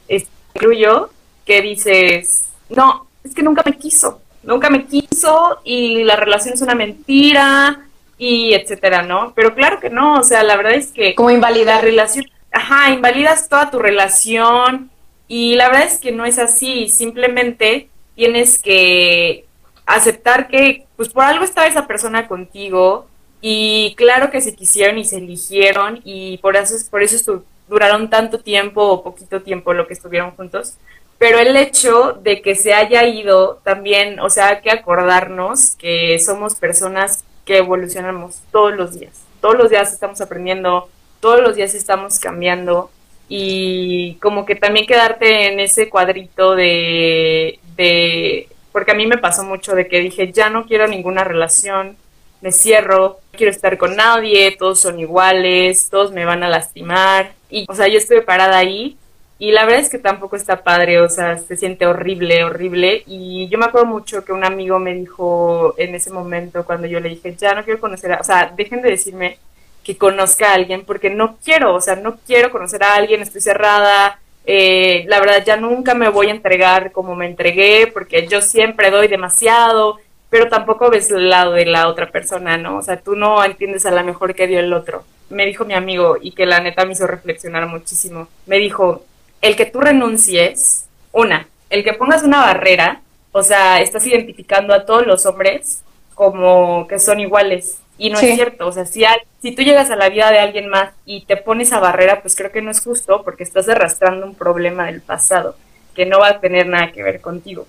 [0.08, 1.10] incluyo,
[1.46, 6.62] que dices, no, es que nunca me quiso, nunca me quiso y la relación es
[6.62, 7.86] una mentira
[8.18, 9.34] y etcétera, ¿no?
[9.36, 11.16] Pero claro que no, o sea, la verdad es que...
[11.16, 11.84] Como invalidar.
[11.84, 14.90] relación, ajá, invalidas toda tu relación
[15.28, 19.46] y la verdad es que no es así, simplemente tienes que
[19.86, 23.08] aceptar que pues por algo estaba esa persona contigo
[23.42, 28.40] y claro que se quisieron y se eligieron y por eso por eso duraron tanto
[28.40, 30.76] tiempo o poquito tiempo lo que estuvieron juntos.
[31.18, 36.20] Pero el hecho de que se haya ido también o sea hay que acordarnos que
[36.20, 39.22] somos personas que evolucionamos todos los días.
[39.42, 42.92] Todos los días estamos aprendiendo todos los días estamos cambiando
[43.30, 49.44] y como que también quedarte en ese cuadrito de, de, porque a mí me pasó
[49.44, 51.98] mucho de que dije, ya no quiero ninguna relación,
[52.42, 57.34] me cierro, no quiero estar con nadie, todos son iguales, todos me van a lastimar,
[57.50, 58.98] y, o sea, yo estuve parada ahí
[59.40, 63.04] y la verdad es que tampoco está padre, o sea, se siente horrible, horrible.
[63.06, 67.00] Y yo me acuerdo mucho que un amigo me dijo en ese momento cuando yo
[67.00, 69.38] le dije, ya no quiero conocer, a, o sea, dejen de decirme
[69.84, 73.42] que conozca a alguien, porque no quiero, o sea, no quiero conocer a alguien, estoy
[73.42, 78.42] cerrada, eh, la verdad ya nunca me voy a entregar como me entregué, porque yo
[78.42, 82.78] siempre doy demasiado, pero tampoco ves el lado de la otra persona, ¿no?
[82.78, 85.04] O sea, tú no entiendes a la mejor que dio el otro.
[85.30, 89.06] Me dijo mi amigo, y que la neta me hizo reflexionar muchísimo, me dijo,
[89.42, 94.86] el que tú renuncies, una, el que pongas una barrera, o sea, estás identificando a
[94.86, 95.84] todos los hombres
[96.16, 99.04] como que son iguales, y no es cierto, o sea, si,
[99.42, 102.36] si tú llegas a la vida de alguien más y te pones a barrera, pues
[102.36, 105.56] creo que no es justo porque estás arrastrando un problema del pasado
[105.96, 107.66] que no va a tener nada que ver contigo.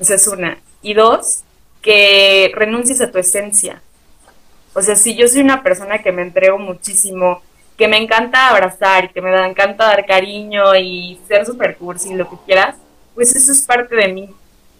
[0.00, 0.58] Esa es una.
[0.82, 1.44] Y dos,
[1.82, 3.82] que renuncies a tu esencia.
[4.74, 7.42] O sea, si yo soy una persona que me entrego muchísimo,
[7.76, 12.28] que me encanta abrazar y que me encanta dar cariño y ser super cursi, lo
[12.30, 12.76] que quieras,
[13.14, 14.30] pues eso es parte de mí.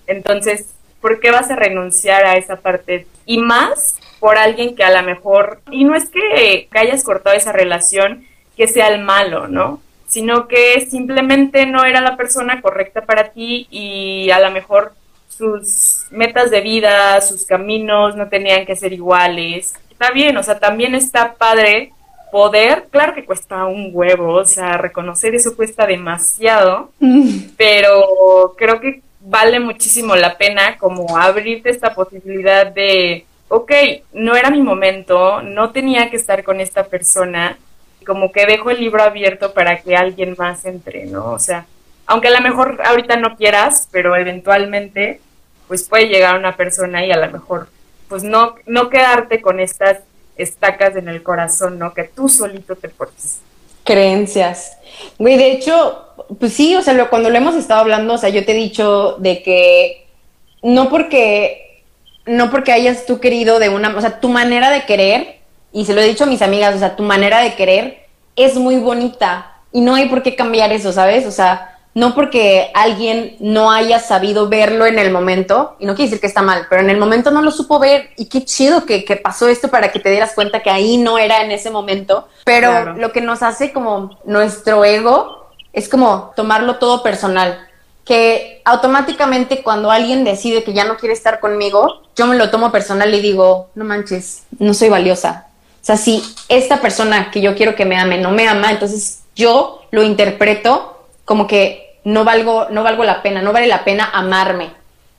[0.06, 0.66] Entonces,
[1.00, 3.06] ¿por qué vas a renunciar a esa parte?
[3.26, 7.52] Y más por alguien que a lo mejor, y no es que, hayas cortado esa
[7.52, 8.24] relación,
[8.56, 9.80] que sea el malo, ¿no?
[10.06, 14.92] Sino que simplemente no era la persona correcta para ti y a lo mejor
[15.28, 19.74] sus metas de vida, sus caminos no tenían que ser iguales.
[19.90, 21.92] Está bien, o sea, también está padre
[22.30, 26.90] poder, claro que cuesta un huevo, o sea, reconocer eso cuesta demasiado,
[27.56, 33.70] pero creo que vale muchísimo la pena como abrirte esta posibilidad de ok,
[34.14, 37.58] no era mi momento, no tenía que estar con esta persona,
[38.06, 41.32] como que dejo el libro abierto para que alguien más entre, ¿no?
[41.32, 41.66] O sea,
[42.06, 45.20] aunque a lo mejor ahorita no quieras, pero eventualmente,
[45.72, 47.66] pues puede llegar una persona y a lo mejor,
[48.06, 50.00] pues no, no quedarte con estas
[50.36, 51.94] estacas en el corazón, ¿no?
[51.94, 53.38] Que tú solito te pones.
[53.82, 54.76] Creencias.
[55.18, 56.08] Güey, de hecho,
[56.38, 59.16] pues sí, o sea, cuando lo hemos estado hablando, o sea, yo te he dicho
[59.18, 60.06] de que
[60.62, 61.80] no porque
[62.26, 65.38] no porque hayas tú querido de una, o sea, tu manera de querer,
[65.72, 68.04] y se lo he dicho a mis amigas, o sea, tu manera de querer
[68.36, 71.24] es muy bonita y no hay por qué cambiar eso, ¿sabes?
[71.24, 76.08] O sea, no porque alguien no haya sabido verlo en el momento, y no quiere
[76.08, 78.86] decir que está mal, pero en el momento no lo supo ver y qué chido
[78.86, 82.28] que, pasó esto para que te dieras cuenta que ahí no era en ese momento,
[82.44, 87.68] pero lo que nos hace como nuestro ego es como tomarlo todo personal
[88.04, 92.72] que automáticamente cuando alguien decide que ya no quiere estar conmigo, yo me lo tomo
[92.72, 95.46] personal y digo, no manches, no soy valiosa.
[95.80, 99.22] O sea, si esta persona que yo quiero que me ame no me ama, entonces
[99.34, 100.91] yo lo interpreto
[101.32, 104.68] como que no valgo, no valgo la pena, no vale la pena amarme.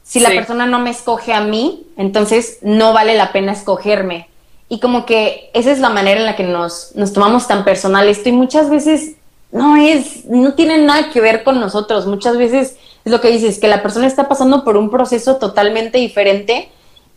[0.04, 4.30] Si la persona no me escoge a mí, entonces no vale la pena escogerme.
[4.70, 8.08] Y como que esa es la manera en la que nos, nos tomamos tan personal
[8.08, 9.16] esto y muchas veces
[9.52, 12.06] no es, no tiene nada que ver con nosotros.
[12.06, 15.98] Muchas veces es lo que dices, que la persona está pasando por un proceso totalmente
[15.98, 16.70] diferente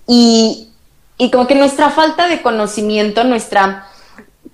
[0.07, 0.71] y,
[1.19, 3.89] y como que nuestra falta de conocimiento, nuestra...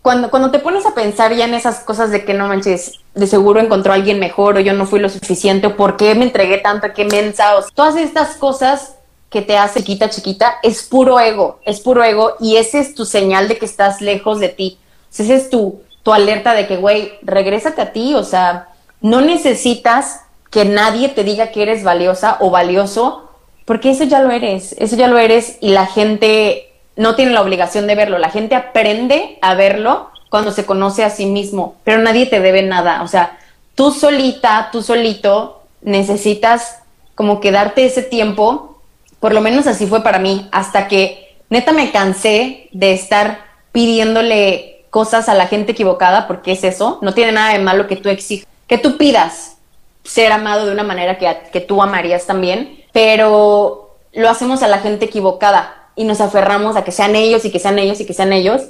[0.03, 3.27] Cuando, cuando te pones a pensar ya en esas cosas de que no manches, de
[3.29, 6.25] seguro encontró a alguien mejor o yo no fui lo suficiente o por qué me
[6.25, 8.97] entregué tanto, qué mensa, o todas estas cosas
[9.31, 13.05] que te hace chiquita, chiquita, es puro ego, es puro ego y ese es tu
[13.07, 14.79] señal de que estás lejos de ti.
[15.11, 18.69] ese es tu, tu alerta de que, güey, regrésate a ti, o sea,
[19.01, 23.31] no necesitas que nadie te diga que eres valiosa o valioso,
[23.65, 27.43] porque eso ya lo eres, eso ya lo eres y la gente no tiene la
[27.43, 31.99] obligación de verlo, la gente aprende a verlo cuando se conoce a sí mismo, pero
[31.99, 33.39] nadie te debe nada, o sea,
[33.75, 36.79] tú solita, tú solito necesitas
[37.15, 38.81] como que darte ese tiempo,
[39.21, 44.85] por lo menos así fue para mí, hasta que neta me cansé de estar pidiéndole
[44.91, 48.09] cosas a la gente equivocada, porque es eso, no tiene nada de malo que tú
[48.09, 49.57] exijas, que tú pidas
[50.05, 54.79] ser amado de una manera que, que tú amarías también, pero lo hacemos a la
[54.79, 58.15] gente equivocada y nos aferramos a que sean ellos y que sean ellos y que
[58.15, 58.63] sean ellos.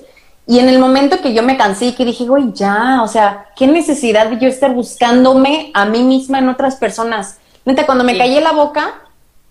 [0.47, 3.47] Y en el momento que yo me cansé y que dije, güey, ya, o sea,
[3.57, 7.39] qué necesidad de yo estar buscándome a mí misma en otras personas.
[7.65, 9.03] Neta, cuando me callé la boca,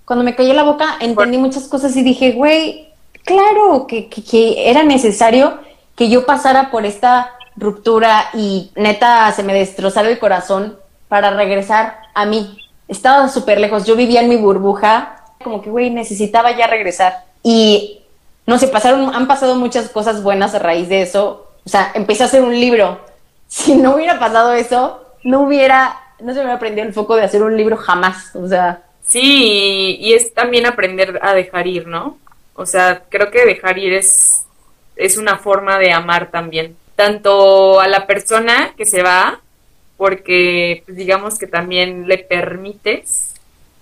[0.05, 2.89] cuando me callé la boca, entendí muchas cosas y dije, güey,
[3.23, 5.59] claro que, que, era necesario
[5.95, 11.99] que yo pasara por esta ruptura y neta se me destrozara el corazón para regresar
[12.13, 12.57] a mí.
[12.89, 17.30] Estaba súper lejos, yo vivía en mi burbuja, como que, güey, necesitaba ya regresar.
[17.43, 18.01] Y
[18.45, 21.51] no sé, pasaron, han pasado muchas cosas buenas a raíz de eso.
[21.65, 22.99] O sea, empecé a hacer un libro.
[23.51, 27.23] Si no hubiera pasado eso, no hubiera, no se me hubiera aprendido el foco de
[27.23, 28.33] hacer un libro jamás.
[28.33, 28.83] O sea.
[29.03, 32.17] Sí, y es también aprender a dejar ir, ¿no?
[32.55, 34.45] O sea, creo que dejar ir es,
[34.95, 36.77] es una forma de amar también.
[36.95, 39.41] Tanto a la persona que se va,
[39.97, 43.33] porque pues, digamos que también le permites,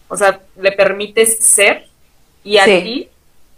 [0.07, 1.87] o sea, le permites ser,
[2.43, 3.09] y a ti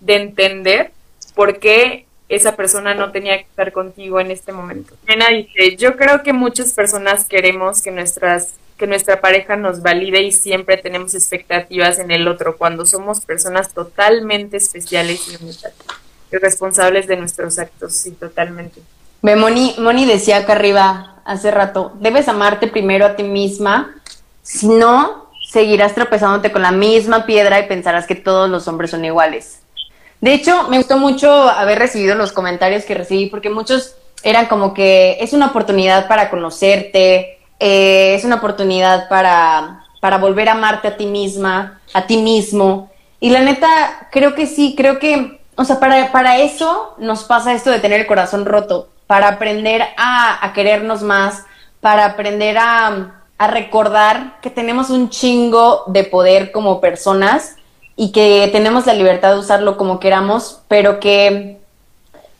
[0.01, 0.91] de entender
[1.33, 4.95] por qué esa persona no tenía que estar contigo en este momento.
[5.07, 10.23] Nena dice, yo creo que muchas personas queremos que nuestras que nuestra pareja nos valide
[10.23, 15.21] y siempre tenemos expectativas en el otro cuando somos personas totalmente especiales
[16.31, 18.81] y responsables de nuestros actos, sí, totalmente.
[19.21, 23.95] Ve, Moni, Moni decía acá arriba hace rato, debes amarte primero a ti misma,
[24.41, 29.05] si no, seguirás tropezándote con la misma piedra y pensarás que todos los hombres son
[29.05, 29.60] iguales.
[30.21, 34.73] De hecho, me gustó mucho haber recibido los comentarios que recibí porque muchos eran como
[34.73, 40.87] que es una oportunidad para conocerte, eh, es una oportunidad para, para volver a amarte
[40.87, 42.91] a ti misma, a ti mismo.
[43.19, 47.53] Y la neta, creo que sí, creo que, o sea, para, para eso nos pasa
[47.53, 51.45] esto de tener el corazón roto, para aprender a, a querernos más,
[51.81, 57.55] para aprender a, a recordar que tenemos un chingo de poder como personas
[58.01, 61.59] y que tenemos la libertad de usarlo como queramos, pero que,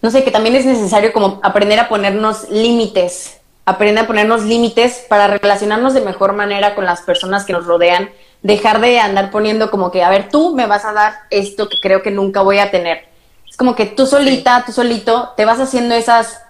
[0.02, 5.06] no sé, que también es necesario como aprender a ponernos límites, aprender a ponernos límites
[5.08, 8.10] para relacionarnos de mejor manera con las personas que nos rodean,
[8.42, 11.80] dejar de andar poniendo como que, a ver, tú me vas a dar esto que
[11.80, 13.06] creo que nunca voy a tener.
[13.48, 16.42] Es como que tú solita, tú solito, te vas haciendo esas,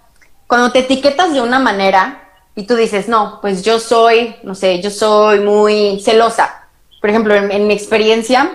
[0.47, 4.81] cuando te etiquetas de una manera y tú dices, no, pues yo soy, no sé,
[4.81, 6.69] yo soy muy celosa.
[7.01, 8.49] Por ejemplo, en mi experiencia,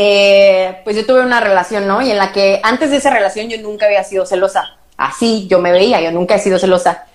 [0.00, 2.00] eh, pues yo tuve una relación, ¿no?
[2.00, 4.76] Y en la que antes de esa relación yo nunca había sido celosa.
[4.96, 7.06] Así yo me veía, yo nunca he sido celosa.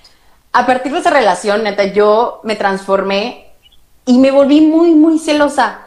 [0.51, 3.53] A partir de esa relación, neta, yo me transformé
[4.05, 5.79] y me volví muy, muy celosa.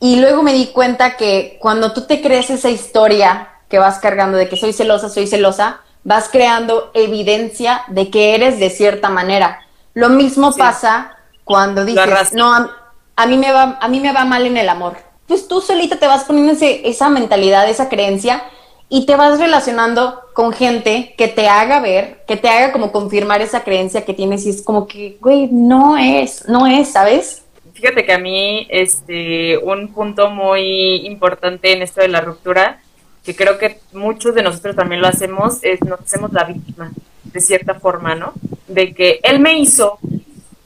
[0.00, 4.38] Y luego me di cuenta que cuando tú te crees esa historia que vas cargando
[4.38, 9.60] de que soy celosa, soy celosa, vas creando evidencia de que eres de cierta manera.
[9.92, 11.14] Lo mismo pasa
[11.44, 12.70] cuando dices, no,
[13.16, 15.96] a, mí me va, a mí me va mal en el amor pues tú solita
[15.96, 18.44] te vas poniendo esa mentalidad, esa creencia
[18.90, 23.40] y te vas relacionando con gente que te haga ver, que te haga como confirmar
[23.40, 27.44] esa creencia que tienes y es como que, güey, no es, no es, ¿sabes?
[27.72, 32.82] Fíjate que a mí, este, un punto muy importante en esto de la ruptura,
[33.24, 36.92] que creo que muchos de nosotros también lo hacemos, es nos hacemos la víctima,
[37.24, 38.34] de cierta forma, ¿no?
[38.68, 39.98] De que él me hizo,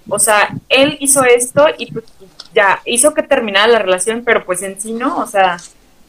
[0.09, 2.05] o sea, él hizo esto y pues
[2.57, 5.59] ya hizo que terminara la relación, pero pues en sí no, o sea,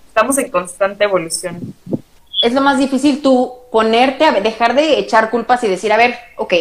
[0.07, 1.75] estamos en constante evolución.
[2.41, 6.17] Es lo más difícil tú ponerte a dejar de echar culpas y decir, a ver,
[6.37, 6.53] ok,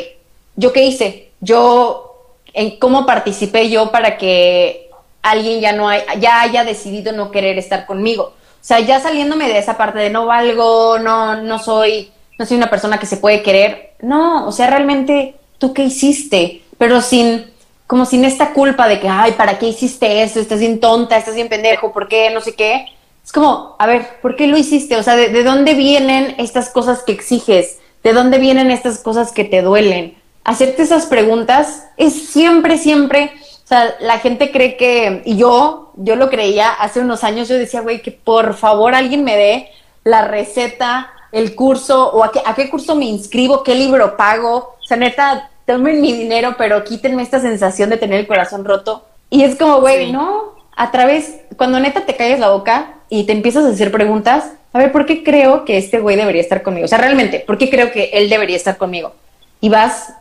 [0.56, 1.30] ¿yo qué hice?
[1.40, 4.90] Yo, ¿en cómo participé yo para que
[5.22, 8.24] alguien ya no hay, ya haya decidido no querer estar conmigo?
[8.24, 12.56] O sea, ya saliéndome de esa parte de no valgo, no, no soy, no soy
[12.56, 13.92] una persona que se puede querer.
[14.02, 16.64] No, o sea, realmente, ¿tú qué hiciste?
[16.76, 17.55] Pero sin
[17.86, 20.40] como sin esta culpa de que, ay, ¿para qué hiciste eso?
[20.40, 22.30] Estás bien tonta, estás bien pendejo, ¿por qué?
[22.30, 22.86] No sé qué.
[23.24, 24.96] Es como, a ver, ¿por qué lo hiciste?
[24.96, 27.78] O sea, ¿de, dónde vienen estas cosas que exiges?
[28.02, 30.16] ¿De dónde vienen estas cosas que te duelen?
[30.44, 33.32] Hacerte esas preguntas es siempre, siempre,
[33.64, 37.56] o sea, la gente cree que, y yo, yo lo creía hace unos años, yo
[37.56, 39.68] decía, güey, que por favor alguien me dé
[40.04, 44.76] la receta, el curso, o a qué, a qué curso me inscribo, qué libro pago.
[44.80, 49.04] O sea, neta, tomen mi dinero, pero quítenme esta sensación de tener el corazón roto.
[49.28, 53.32] Y es como, güey, no, a través, cuando neta te calles la boca y te
[53.32, 56.84] empiezas a hacer preguntas, a ver, ¿por qué creo que este güey debería estar conmigo?
[56.84, 59.12] O sea, realmente, ¿por qué creo que él debería estar conmigo?
[59.60, 60.14] Y vas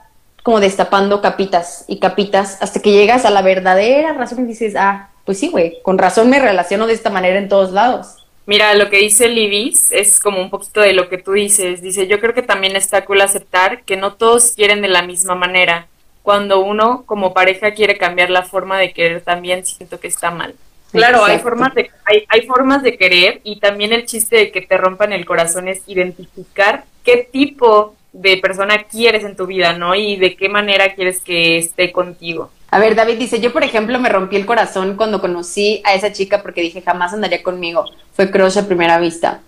[0.44, 5.10] como destapando capitas y capitas hasta que llegas a la verdadera razón y dices, ah,
[5.26, 8.25] pues sí, güey, con razón me relaciono de esta manera en todos lados.
[8.46, 11.82] Mira, lo que dice Libis es como un poquito de lo que tú dices.
[11.82, 15.36] Dice, yo creo que también está cool aceptar que no todos quieren de la misma
[15.36, 15.88] manera.
[16.22, 20.56] Cuando uno como pareja quiere cambiar la forma de querer, también siento que está mal.
[20.92, 24.62] Claro, hay formas, de, hay, hay formas de querer y también el chiste de que
[24.62, 29.94] te rompan el corazón es identificar qué tipo de persona quieres en tu vida, ¿no?
[29.94, 32.50] Y de qué manera quieres que esté contigo.
[32.76, 36.12] A ver, David dice, yo por ejemplo me rompí el corazón cuando conocí a esa
[36.12, 37.86] chica porque dije jamás andaría conmigo.
[38.12, 39.40] Fue crush a primera vista.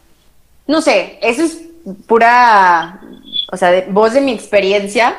[0.65, 1.59] No sé, eso es
[2.07, 3.01] pura,
[3.51, 5.13] o sea, voz de mi experiencia.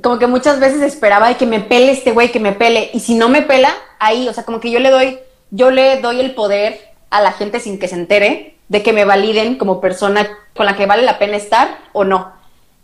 [0.00, 2.90] Como que muchas veces esperaba de que me pele este güey, que me pele.
[2.92, 5.18] Y si no me pela, ahí, o sea, como que yo le doy,
[5.50, 6.78] yo le doy el poder
[7.10, 10.76] a la gente sin que se entere de que me validen como persona con la
[10.76, 12.32] que vale la pena estar o no.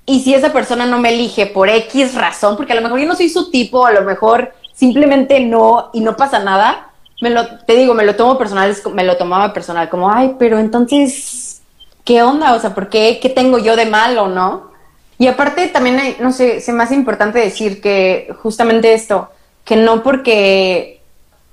[0.05, 3.07] Y si esa persona no me elige por X razón, porque a lo mejor yo
[3.07, 6.89] no soy su tipo, a lo mejor simplemente no y no pasa nada,
[7.20, 10.59] me lo, te digo, me lo tomo personal, me lo tomaba personal, como, ay, pero
[10.59, 11.62] entonces,
[12.05, 12.55] ¿qué onda?
[12.55, 13.18] O sea, ¿por qué?
[13.22, 14.72] ¿Qué tengo yo de malo, no?
[15.16, 19.31] Y aparte también, hay, no sé, se hace importante decir que justamente esto,
[19.64, 21.01] que no porque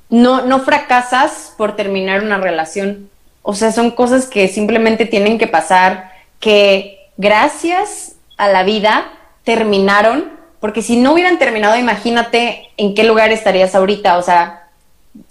[0.10, 3.10] no, no fracasas por terminar una relación.
[3.44, 9.12] O sea, son cosas que simplemente tienen que pasar, que gracias a la vida
[9.44, 14.70] terminaron, porque si no hubieran terminado, imagínate en qué lugar estarías ahorita, o sea,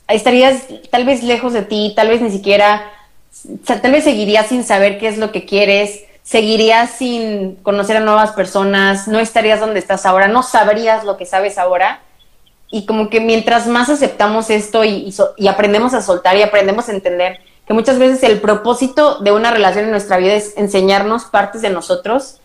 [0.08, 2.90] estarías tal vez lejos de ti, tal vez ni siquiera,
[3.64, 8.32] tal vez seguirías sin saber qué es lo que quieres, seguirías sin conocer a nuevas
[8.32, 12.00] personas, no estarías donde estás ahora, no sabrías lo que sabes ahora.
[12.72, 16.92] Y como que mientras más aceptamos esto y, y aprendemos a soltar y aprendemos a
[16.92, 21.62] entender que muchas veces el propósito de una relación en nuestra vida es enseñarnos partes
[21.62, 22.40] de nosotros,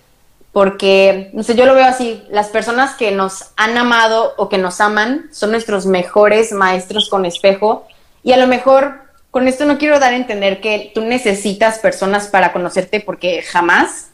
[0.56, 4.58] porque, no sé, yo lo veo así, las personas que nos han amado o que
[4.58, 7.86] nos aman son nuestros mejores maestros con espejo
[8.24, 9.02] y a lo mejor
[9.32, 14.12] con esto no quiero dar a entender que tú necesitas personas para conocerte porque jamás,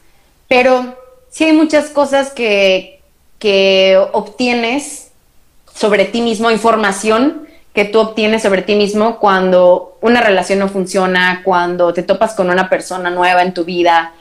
[0.48, 0.98] pero
[1.30, 3.00] sí hay muchas cosas que,
[3.38, 5.12] que obtienes
[5.72, 11.42] sobre ti mismo, información que tú obtienes sobre ti mismo cuando una relación no funciona,
[11.44, 14.12] cuando te topas con una persona nueva en tu vida,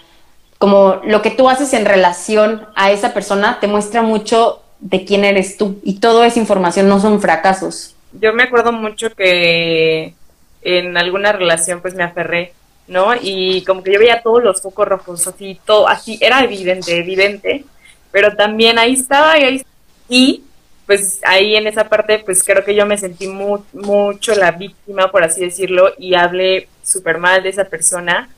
[0.62, 5.26] como lo que tú haces en relación a esa persona te muestra mucho de quién
[5.26, 7.96] eres tú y todo esa información no son fracasos.
[8.14, 10.14] Yo me acuerdo mucho que
[10.62, 12.54] en alguna relación pues me aferré,
[12.88, 13.16] ¿no?
[13.20, 17.66] Y como que yo veía todos los focos rojos, así, todo, así, era evidente, evidente,
[18.12, 19.66] pero también ahí estaba y ahí
[20.08, 20.44] y
[20.86, 25.24] pues ahí en esa parte pues creo que yo me sentí mucho la víctima, por
[25.24, 28.30] así decirlo, y hablé súper mal de esa persona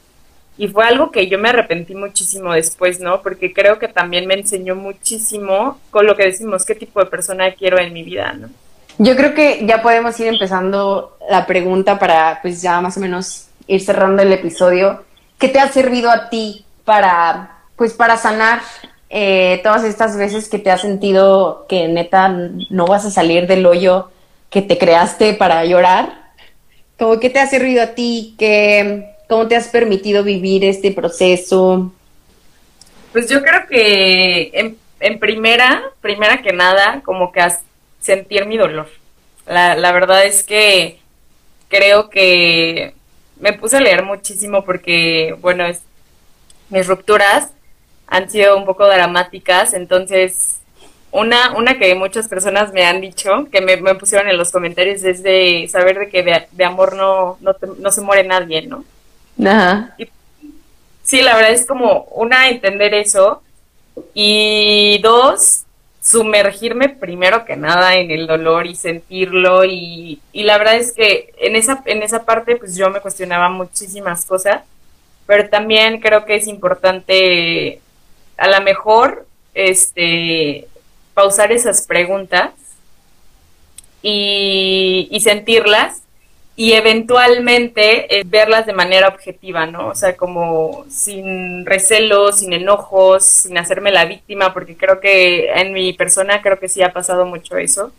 [0.57, 3.21] y fue algo que yo me arrepentí muchísimo después, ¿no?
[3.21, 7.53] Porque creo que también me enseñó muchísimo con lo que decimos, qué tipo de persona
[7.53, 8.49] quiero en mi vida, ¿no?
[8.99, 13.47] Yo creo que ya podemos ir empezando la pregunta para, pues ya más o menos
[13.65, 15.03] ir cerrando el episodio.
[15.39, 18.61] ¿Qué te ha servido a ti para, pues para sanar
[19.09, 22.29] eh, todas estas veces que te has sentido que neta
[22.69, 24.11] no vas a salir del hoyo
[24.51, 26.33] que te creaste para llorar?
[26.99, 28.35] ¿Cómo qué te ha servido a ti?
[28.37, 31.91] que ¿Cómo te has permitido vivir este proceso?
[33.11, 37.41] Pues yo creo que en, primera, primera que nada, como que
[37.99, 38.87] sentir mi dolor.
[39.47, 40.99] La, la verdad es que
[41.67, 42.93] creo que
[43.39, 45.81] me puse a leer muchísimo porque, bueno, es,
[46.69, 47.49] mis rupturas
[48.05, 50.59] han sido un poco dramáticas, entonces
[51.09, 55.23] una, una que muchas personas me han dicho, que me, pusieron en los comentarios, es
[55.23, 56.21] de saber de que
[56.51, 58.85] de, amor no, no, no se muere nadie, ¿no?
[59.39, 59.95] Ajá.
[61.03, 63.41] sí, la verdad es como, una, entender eso,
[64.13, 65.63] y dos,
[66.01, 71.33] sumergirme primero que nada en el dolor y sentirlo, y, y la verdad es que
[71.39, 74.63] en esa, en esa parte, pues yo me cuestionaba muchísimas cosas,
[75.25, 77.79] pero también creo que es importante,
[78.37, 80.67] a lo mejor, este,
[81.13, 82.51] pausar esas preguntas
[84.01, 86.02] y, y sentirlas
[86.55, 89.87] y eventualmente eh, verlas de manera objetiva, ¿no?
[89.89, 95.73] O sea, como sin recelos, sin enojos, sin hacerme la víctima, porque creo que en
[95.73, 97.91] mi persona creo que sí ha pasado mucho eso,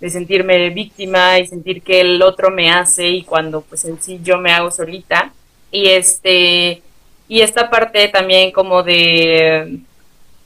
[0.00, 4.20] de sentirme víctima y sentir que el otro me hace y cuando pues en sí
[4.22, 5.32] yo me hago solita.
[5.70, 6.82] Y este,
[7.28, 9.78] y esta parte también como de,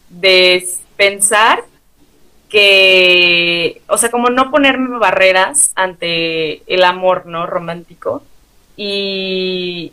[0.09, 1.65] de pensar
[2.49, 7.47] que, o sea, como no ponerme barreras ante el amor, ¿no?
[7.47, 8.23] Romántico.
[8.77, 9.93] Y,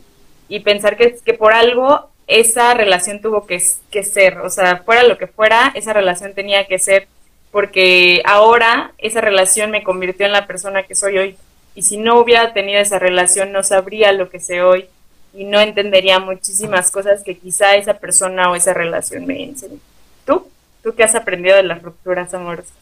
[0.50, 5.04] y pensar que, que por algo esa relación tuvo que, que ser, o sea, fuera
[5.04, 7.08] lo que fuera, esa relación tenía que ser,
[7.52, 11.38] porque ahora esa relación me convirtió en la persona que soy hoy.
[11.76, 14.88] y si no hubiera tenido esa relación no sabría lo que sé hoy
[15.34, 19.78] y no entendería muchísimas cosas que quizá esa persona o esa relación me enseñó.
[20.26, 20.48] ¿Tú?
[20.84, 22.74] ¿Tú qué has aprendido de las rupturas amorosas?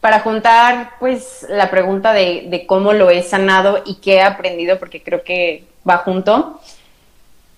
[0.00, 5.02] Para juntar, pues, la pregunta de, cómo lo he sanado y qué he aprendido, porque
[5.02, 6.60] creo que va junto.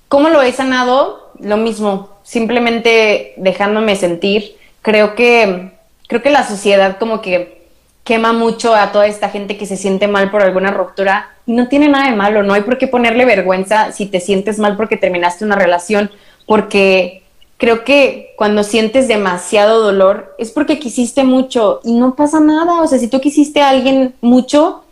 [0.07, 1.32] ¿Cómo lo he sanado?
[1.40, 4.57] Lo mismo, simplemente dejándome sentir.
[4.82, 5.72] Creo que,
[6.07, 7.59] creo que la sociedad como que
[8.05, 11.68] quema mucho a toda esta gente que se siente mal por alguna ruptura y no
[11.68, 14.96] tiene nada de malo, no hay por qué ponerle vergüenza si te sientes mal porque
[14.96, 16.11] terminaste una relación,
[16.46, 17.18] porque
[17.59, 22.87] creo que cuando sientes demasiado dolor es porque quisiste mucho y no pasa nada, o
[22.87, 24.85] sea, si tú quisiste a alguien mucho,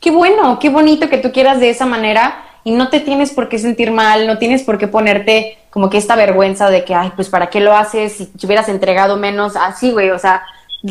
[0.00, 3.50] qué bueno, qué bonito que tú quieras de esa manera y no te tienes por
[3.50, 7.12] qué sentir mal, no tienes por qué ponerte como que esta vergüenza de que, ay,
[7.14, 10.42] pues para qué lo haces si te hubieras entregado menos, así, güey, o sea,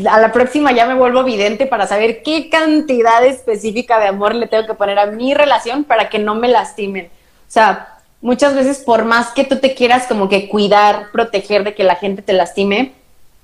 [0.09, 4.47] a la próxima ya me vuelvo vidente para saber qué cantidad específica de amor le
[4.47, 7.07] tengo que poner a mi relación para que no me lastimen.
[7.07, 7.92] O sea,
[8.23, 11.97] muchas veces por más que tú te quieras como que cuidar, proteger de que la
[11.97, 12.93] gente te lastime,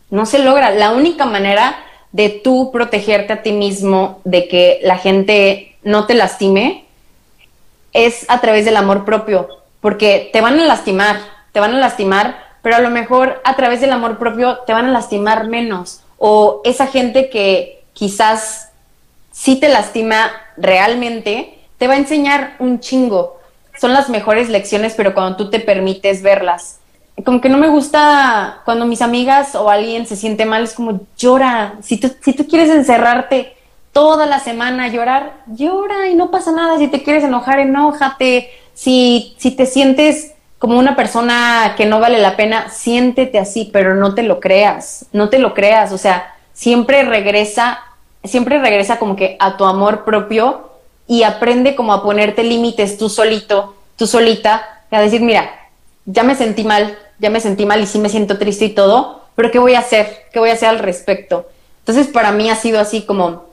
[0.09, 0.71] no se logra.
[0.71, 1.75] La única manera
[2.11, 6.85] de tú protegerte a ti mismo de que la gente no te lastime
[7.93, 9.49] es a través del amor propio,
[9.81, 11.19] porque te van a lastimar,
[11.51, 14.85] te van a lastimar, pero a lo mejor a través del amor propio te van
[14.85, 16.01] a lastimar menos.
[16.17, 18.69] O esa gente que quizás
[19.31, 23.38] sí te lastima realmente, te va a enseñar un chingo.
[23.79, 26.79] Son las mejores lecciones, pero cuando tú te permites verlas.
[27.25, 31.01] Como que no me gusta cuando mis amigas o alguien se siente mal, es como
[31.17, 31.75] llora.
[31.81, 33.55] Si tú, si tú quieres encerrarte
[33.91, 36.77] toda la semana a llorar, llora y no pasa nada.
[36.77, 38.49] Si te quieres enojar, enójate.
[38.73, 43.95] Si, si te sientes como una persona que no vale la pena, siéntete así, pero
[43.95, 45.93] no te lo creas, no te lo creas.
[45.93, 47.79] O sea, siempre regresa,
[48.25, 50.68] siempre regresa como que a tu amor propio
[51.09, 55.49] y aprende como a ponerte límites tú solito, tú solita, a decir, mira,
[56.05, 59.23] ya me sentí mal, ya me sentí mal y sí me siento triste y todo,
[59.33, 60.27] pero ¿qué voy a hacer?
[60.31, 61.49] ¿Qué voy a hacer al respecto?
[61.79, 63.47] Entonces, para mí ha sido así como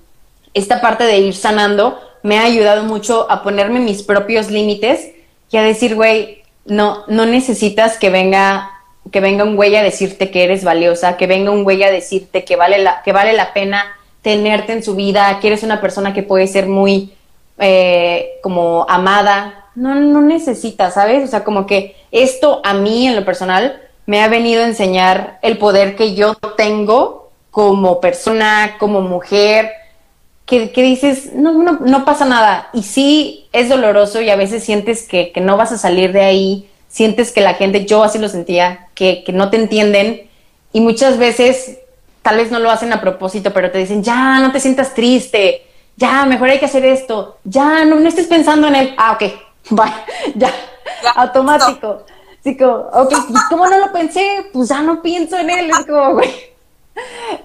[0.52, 5.12] esta parte de ir sanando me ha ayudado mucho a ponerme mis propios límites
[5.50, 8.70] y a decir, güey, no, no necesitas que venga,
[9.10, 12.44] que venga un güey a decirte que eres valiosa, que venga un güey a decirte
[12.44, 16.12] que vale la, que vale la pena tenerte en su vida, que eres una persona
[16.12, 17.15] que puede ser muy
[17.58, 19.66] eh, como amada.
[19.74, 21.24] No, no necesitas, ¿sabes?
[21.24, 25.38] O sea, como que esto a mí en lo personal me ha venido a enseñar
[25.42, 29.70] el poder que yo tengo como persona, como mujer,
[30.46, 32.68] que, dices, no, no, no, pasa nada.
[32.72, 36.22] Y sí, es doloroso y a veces sientes que, que, no vas a salir de
[36.22, 40.28] ahí, sientes que la gente, yo así lo sentía, que, que no te entienden
[40.72, 41.78] y muchas veces
[42.22, 45.65] tal vez no lo hacen a propósito, pero te dicen, ya, no te sientas triste,
[45.96, 48.94] ya, mejor hay que hacer esto, ya, no, no estés pensando en él.
[48.96, 49.32] Ah, ok,
[49.70, 49.92] bye,
[50.34, 50.52] ya,
[51.14, 52.04] automático.
[52.40, 53.12] Así como, ok,
[53.50, 54.46] ¿cómo no lo pensé?
[54.52, 56.30] Pues ya no pienso en él, es como, güey.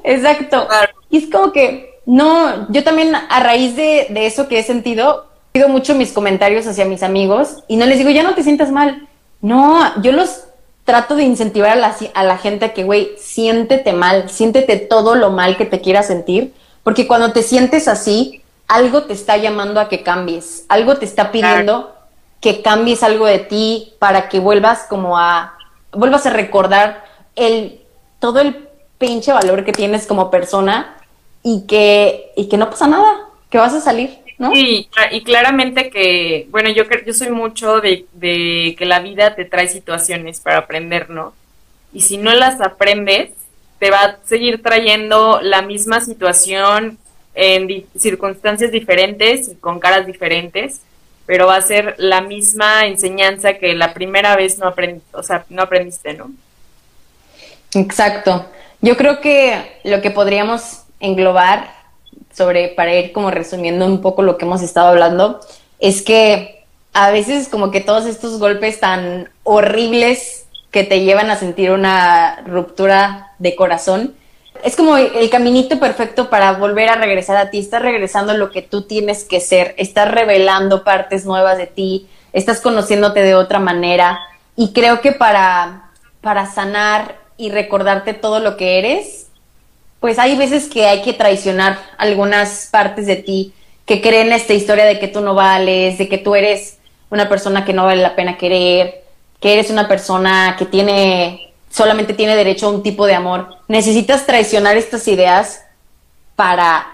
[0.04, 0.68] Exacto.
[1.10, 5.70] Y es como que no, yo también a raíz de, eso que he sentido, pido
[5.70, 9.08] mucho mis comentarios hacia mis amigos y no les digo, ya no te sientas mal.
[9.41, 10.43] No, yo los
[10.84, 15.32] trato de incentivar a la, a la gente que, güey, siéntete mal, siéntete todo lo
[15.32, 18.41] mal que te quieras sentir, porque cuando te sientes así,
[18.72, 21.93] algo te está llamando a que cambies, algo te está pidiendo
[22.39, 25.57] que cambies algo de ti para que vuelvas como a,
[25.91, 27.03] vuelvas a recordar
[27.36, 27.82] el,
[28.19, 30.95] todo el pinche valor que tienes como persona
[31.43, 34.53] y que, y que no pasa nada, que vas a salir, ¿no?
[34.55, 39.43] Y, y claramente que, bueno, yo, yo soy mucho de, de que la vida te
[39.43, 41.34] trae situaciones para aprender, ¿no?
[41.91, 43.32] Y si no las aprendes,
[43.80, 46.99] te va a seguir trayendo la misma situación
[47.34, 50.82] en circunstancias diferentes y con caras diferentes,
[51.25, 54.73] pero va a ser la misma enseñanza que la primera vez no
[55.13, 56.32] o sea, no aprendiste, ¿no?
[57.73, 58.45] Exacto.
[58.82, 61.71] Yo creo que lo que podríamos englobar
[62.34, 65.39] sobre, para ir como resumiendo un poco lo que hemos estado hablando,
[65.79, 71.38] es que a veces como que todos estos golpes tan horribles que te llevan a
[71.38, 74.15] sentir una ruptura de corazón,
[74.64, 78.51] es como el caminito perfecto para volver a regresar a ti, estás regresando a lo
[78.51, 83.59] que tú tienes que ser, estás revelando partes nuevas de ti, estás conociéndote de otra
[83.59, 84.20] manera.
[84.55, 85.91] Y creo que para,
[86.22, 89.28] para sanar y recordarte todo lo que eres,
[89.99, 93.53] pues hay veces que hay que traicionar algunas partes de ti
[93.86, 96.78] que creen esta historia de que tú no vales, de que tú eres
[97.09, 99.03] una persona que no vale la pena querer,
[99.39, 103.55] que eres una persona que tiene solamente tiene derecho a un tipo de amor.
[103.67, 105.63] Necesitas traicionar estas ideas
[106.36, 106.88] para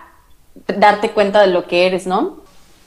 [0.67, 2.37] darte cuenta de lo que eres, ¿no?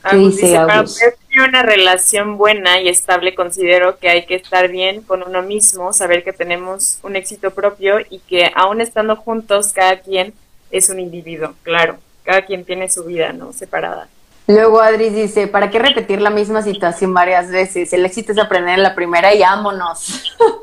[0.03, 4.69] Agus dice, para poder tener una relación buena y estable considero que hay que estar
[4.69, 9.73] bien con uno mismo, saber que tenemos un éxito propio y que aún estando juntos
[9.75, 10.33] cada quien
[10.71, 13.53] es un individuo, claro, cada quien tiene su vida, ¿no?
[13.53, 14.09] Separada.
[14.47, 17.93] Luego Adri dice, ¿para qué repetir la misma situación varias veces?
[17.93, 20.35] El éxito es aprender en la primera y ámonos.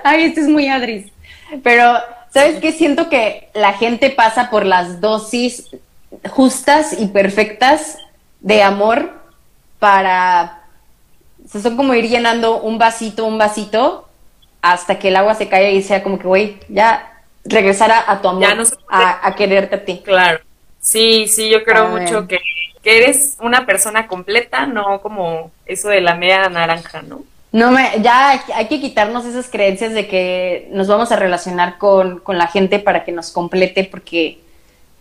[0.04, 1.10] Ay, este es muy Adri.
[1.62, 1.98] Pero,
[2.32, 2.72] ¿sabes qué?
[2.72, 5.68] Siento que la gente pasa por las dosis
[6.30, 7.98] justas y perfectas
[8.40, 9.12] de amor
[9.78, 10.62] para...
[11.52, 14.06] O son como ir llenando un vasito, un vasito,
[14.60, 18.28] hasta que el agua se caiga y sea como que, güey, ya regresar a, tu
[18.28, 18.44] amor,
[18.90, 20.02] a, quererte a ti.
[20.04, 20.40] Claro.
[20.80, 22.38] Sí, sí, yo creo mucho que,
[22.82, 27.22] que, eres una persona completa, no como eso de la media naranja, ¿no?
[27.50, 32.20] No me, ya hay que quitarnos esas creencias de que nos vamos a relacionar con,
[32.20, 34.38] con la gente para que nos complete, porque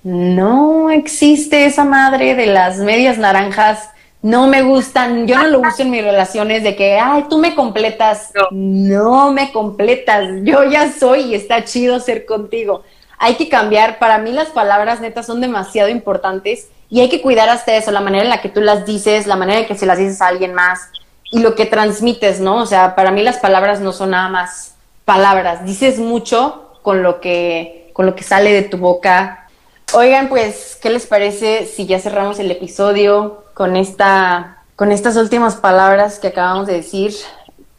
[0.04, 3.89] no existe esa madre de las medias naranjas.
[4.22, 7.54] No me gustan, yo no lo uso en mis relaciones de que, ay, tú me
[7.54, 8.32] completas.
[8.52, 9.32] No.
[9.34, 12.84] me completas, yo ya soy y está chido ser contigo.
[13.20, 17.50] Hay que cambiar, para mí las palabras netas son demasiado importantes y hay que cuidar
[17.50, 19.86] hasta eso, la manera en la que tú las dices, la manera en que se
[19.86, 20.89] las dices a alguien más
[21.32, 22.57] y lo que transmites, ¿no?
[22.57, 24.75] O sea, para mí las palabras no son nada más
[25.05, 29.47] palabras, dices mucho con lo que, con lo que sale de tu boca,
[29.93, 35.55] Oigan, pues, ¿qué les parece si ya cerramos el episodio con esta, con estas últimas
[35.55, 37.13] palabras que acabamos de decir?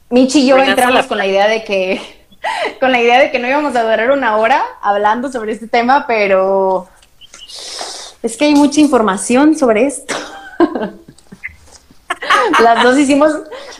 [0.08, 2.00] Michi y yo entramos con la idea de que,
[2.80, 6.06] con la idea de que no íbamos a durar una hora hablando sobre este tema,
[6.06, 6.88] pero
[8.22, 10.14] es que hay mucha información sobre esto.
[12.60, 13.32] las dos hicimos,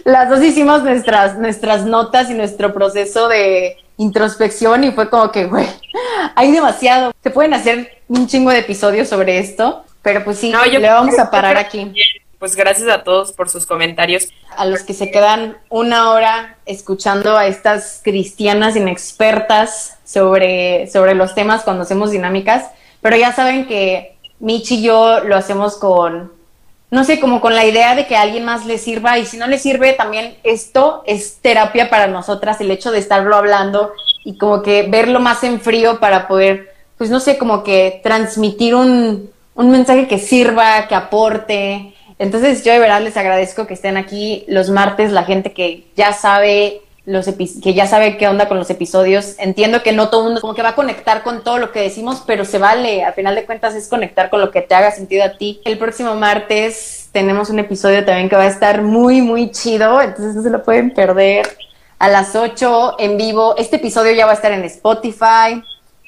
[0.05, 5.47] las dos hicimos nuestras, nuestras notas y nuestro proceso de introspección y fue como que,
[5.47, 5.67] güey,
[6.35, 7.13] hay demasiado.
[7.23, 11.31] Se pueden hacer un chingo de episodios sobre esto, pero pues sí, le vamos a
[11.31, 11.93] parar aquí.
[12.39, 14.29] Pues gracias a todos por sus comentarios.
[14.57, 21.35] A los que se quedan una hora escuchando a estas cristianas inexpertas sobre, sobre los
[21.35, 22.71] temas cuando hacemos dinámicas,
[23.01, 26.33] pero ya saben que Michi y yo lo hacemos con
[26.91, 29.37] no sé, como con la idea de que a alguien más le sirva y si
[29.37, 33.93] no le sirve también esto es terapia para nosotras, el hecho de estarlo hablando
[34.25, 38.75] y como que verlo más en frío para poder, pues no sé, como que transmitir
[38.75, 41.95] un, un mensaje que sirva, que aporte.
[42.19, 46.13] Entonces yo de verdad les agradezco que estén aquí los martes, la gente que ya
[46.13, 49.37] sabe los que ya sabe qué onda con los episodios.
[49.39, 52.23] Entiendo que no todo mundo como que va a conectar con todo lo que decimos,
[52.27, 53.03] pero se vale.
[53.03, 55.63] Al final de cuentas es conectar con lo que te haga sentido a ti.
[55.65, 60.35] El próximo martes tenemos un episodio también que va a estar muy, muy chido, entonces
[60.35, 61.57] no se lo pueden perder.
[61.99, 63.57] A las 8 en vivo.
[63.57, 65.63] Este episodio ya va a estar en Spotify.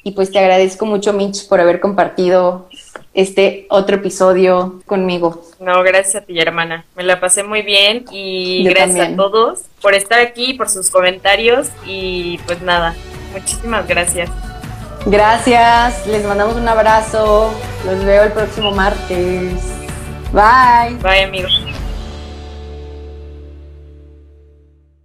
[0.05, 2.69] Y pues te agradezco mucho, Mitch, por haber compartido
[3.15, 5.43] este otro episodio conmigo.
[5.59, 6.85] No, gracias a ti, hermana.
[6.97, 11.69] Me la pasé muy bien y gracias a todos por estar aquí, por sus comentarios
[11.87, 12.95] y pues nada,
[13.33, 14.31] muchísimas gracias.
[15.07, 17.53] Gracias, les mandamos un abrazo.
[17.87, 19.55] Los veo el próximo martes.
[20.33, 20.97] Bye.
[21.03, 21.65] Bye, amigos.